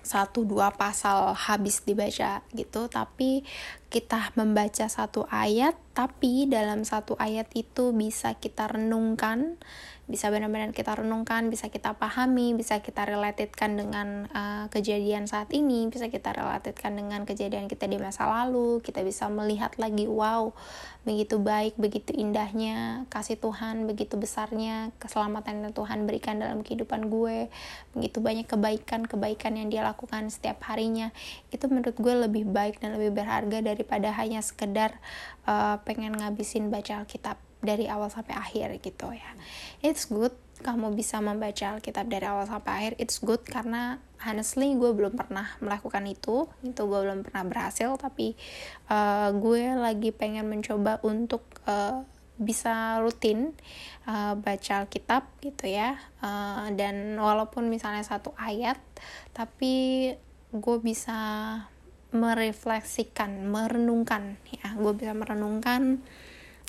satu 0.03 0.43
dua 0.43 0.75
pasal 0.75 1.31
habis 1.31 1.79
dibaca 1.87 2.43
gitu 2.51 2.91
tapi 2.91 3.47
kita 3.93 4.33
membaca 4.33 4.89
satu 4.89 5.29
ayat 5.29 5.77
tapi 5.93 6.49
dalam 6.49 6.81
satu 6.81 7.13
ayat 7.21 7.45
itu 7.53 7.93
bisa 7.93 8.33
kita 8.41 8.65
renungkan 8.65 9.61
bisa 10.03 10.27
benar-benar 10.27 10.75
kita 10.75 10.99
renungkan, 10.99 11.47
bisa 11.47 11.71
kita 11.71 11.95
pahami, 11.95 12.51
bisa 12.59 12.83
kita 12.83 13.07
relatedkan 13.07 13.79
dengan 13.79 14.27
uh, 14.35 14.67
kejadian 14.67 15.31
saat 15.31 15.47
ini, 15.55 15.87
bisa 15.87 16.11
kita 16.11 16.35
relatedkan 16.35 16.91
dengan 16.91 17.23
kejadian 17.23 17.71
kita 17.71 17.87
di 17.87 17.95
masa 17.95 18.27
lalu, 18.27 18.83
kita 18.83 18.99
bisa 18.99 19.31
melihat 19.31 19.71
lagi, 19.79 20.03
wow, 20.11 20.51
begitu 21.07 21.39
baik, 21.39 21.79
begitu 21.79 22.11
indahnya 22.19 23.07
kasih 23.07 23.39
Tuhan, 23.39 23.87
begitu 23.87 24.19
besarnya 24.19 24.91
keselamatan 24.99 25.63
yang 25.63 25.71
Tuhan 25.71 26.03
berikan 26.03 26.35
dalam 26.35 26.67
kehidupan 26.67 27.07
gue, 27.07 27.47
begitu 27.95 28.19
banyak 28.19 28.43
kebaikan-kebaikan 28.51 29.55
yang 29.55 29.71
dia 29.71 29.87
lakukan 29.87 30.27
setiap 30.27 30.67
harinya, 30.67 31.15
itu 31.55 31.63
menurut 31.71 31.95
gue 31.95 32.15
lebih 32.27 32.43
baik 32.43 32.83
dan 32.83 32.99
lebih 32.99 33.23
berharga 33.23 33.63
daripada 33.83 34.15
hanya 34.15 34.39
sekedar 34.39 34.95
uh, 35.43 35.75
pengen 35.83 36.15
ngabisin 36.15 36.71
baca 36.71 37.03
Alkitab 37.03 37.35
dari 37.59 37.91
awal 37.91 38.07
sampai 38.07 38.31
akhir 38.31 38.79
gitu 38.79 39.11
ya. 39.11 39.31
It's 39.83 40.07
good 40.07 40.31
kamu 40.63 40.95
bisa 40.95 41.19
membaca 41.19 41.75
Alkitab 41.75 42.07
dari 42.07 42.23
awal 42.23 42.47
sampai 42.47 42.71
akhir. 42.71 42.93
It's 42.95 43.19
good 43.19 43.43
karena 43.43 43.99
honestly 44.23 44.71
gue 44.79 44.95
belum 44.95 45.19
pernah 45.19 45.51
melakukan 45.59 46.07
itu. 46.07 46.47
Itu 46.63 46.87
gue 46.87 46.99
belum 47.03 47.27
pernah 47.27 47.43
berhasil 47.43 47.91
tapi 47.99 48.39
uh, 48.87 49.35
gue 49.35 49.75
lagi 49.75 50.15
pengen 50.15 50.47
mencoba 50.47 51.03
untuk 51.03 51.43
uh, 51.67 52.07
bisa 52.39 53.03
rutin 53.03 53.51
uh, 54.07 54.39
baca 54.39 54.87
Alkitab 54.87 55.27
gitu 55.43 55.67
ya. 55.67 55.99
Uh, 56.23 56.71
dan 56.79 57.19
walaupun 57.19 57.67
misalnya 57.67 58.03
satu 58.07 58.31
ayat 58.39 58.79
tapi 59.35 60.15
gue 60.53 60.77
bisa 60.79 61.19
merefleksikan 62.13 63.49
merenungkan. 63.49 64.37
Ya 64.53 64.77
gue 64.77 64.93
bisa 64.93 65.11
merenungkan 65.17 65.99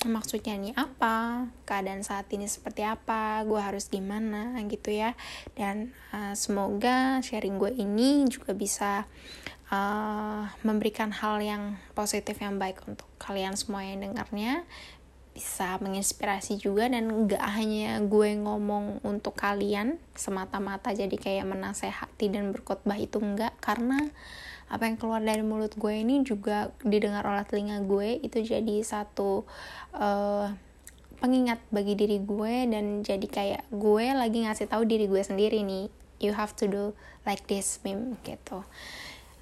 maksudnya 0.03 0.59
ini 0.59 0.75
apa 0.75 1.47
keadaan 1.63 2.03
saat 2.03 2.27
ini 2.35 2.51
seperti 2.51 2.83
apa 2.83 3.39
gue 3.47 3.61
harus 3.61 3.87
gimana 3.87 4.51
gitu 4.67 4.91
ya. 4.91 5.15
Dan 5.55 5.95
uh, 6.11 6.35
semoga 6.35 7.23
sharing 7.23 7.55
gue 7.55 7.71
ini 7.79 8.27
juga 8.27 8.51
bisa 8.51 9.07
uh, 9.71 10.43
memberikan 10.67 11.15
hal 11.15 11.39
yang 11.39 11.79
positif 11.95 12.35
yang 12.43 12.59
baik 12.59 12.83
untuk 12.83 13.07
kalian 13.21 13.55
semua 13.55 13.87
yang 13.87 14.03
dengarnya. 14.03 14.67
Bisa 15.35 15.75
menginspirasi 15.83 16.63
juga 16.63 16.87
dan 16.87 17.27
gak 17.27 17.43
hanya 17.59 17.99
gue 18.07 18.39
ngomong 18.39 19.03
untuk 19.03 19.35
kalian 19.35 19.99
semata-mata 20.15 20.95
jadi 20.95 21.11
kayak 21.11 21.43
menasehati 21.43 22.31
dan 22.31 22.55
berkhotbah 22.55 22.95
itu 22.95 23.19
enggak 23.19 23.51
karena 23.59 23.99
apa 24.65 24.89
yang 24.89 24.97
keluar 24.97 25.21
dari 25.21 25.45
mulut 25.45 25.77
gue 25.77 25.93
ini 25.93 26.25
juga 26.25 26.73
didengar 26.81 27.21
oleh 27.21 27.45
telinga 27.45 27.85
gue 27.85 28.17
itu 28.25 28.41
jadi 28.41 28.81
satu 28.81 29.45
uh, 29.93 30.49
pengingat 31.21 31.61
bagi 31.69 31.93
diri 31.93 32.17
gue 32.21 32.69
dan 32.69 33.05
jadi 33.05 33.27
kayak 33.29 33.63
gue 33.69 34.05
lagi 34.13 34.45
ngasih 34.45 34.67
tahu 34.67 34.83
diri 34.89 35.05
gue 35.05 35.21
sendiri 35.21 35.61
nih 35.61 35.87
you 36.17 36.33
have 36.33 36.57
to 36.57 36.65
do 36.65 36.97
like 37.27 37.45
this 37.45 37.77
meme 37.85 38.17
gitu. 38.25 38.65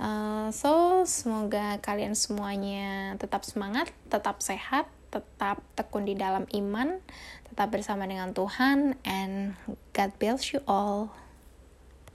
Uh, 0.01 0.49
so 0.49 1.03
semoga 1.05 1.80
kalian 1.80 2.17
semuanya 2.17 3.13
tetap 3.21 3.45
semangat 3.45 3.93
tetap 4.09 4.41
sehat 4.41 4.89
tetap 5.13 5.61
tekun 5.78 6.09
di 6.09 6.17
dalam 6.17 6.49
iman 6.49 6.97
tetap 7.45 7.69
bersama 7.69 8.09
dengan 8.09 8.34
Tuhan 8.34 8.97
and 9.05 9.53
God 9.93 10.11
bless 10.17 10.49
you 10.49 10.65
all 10.65 11.13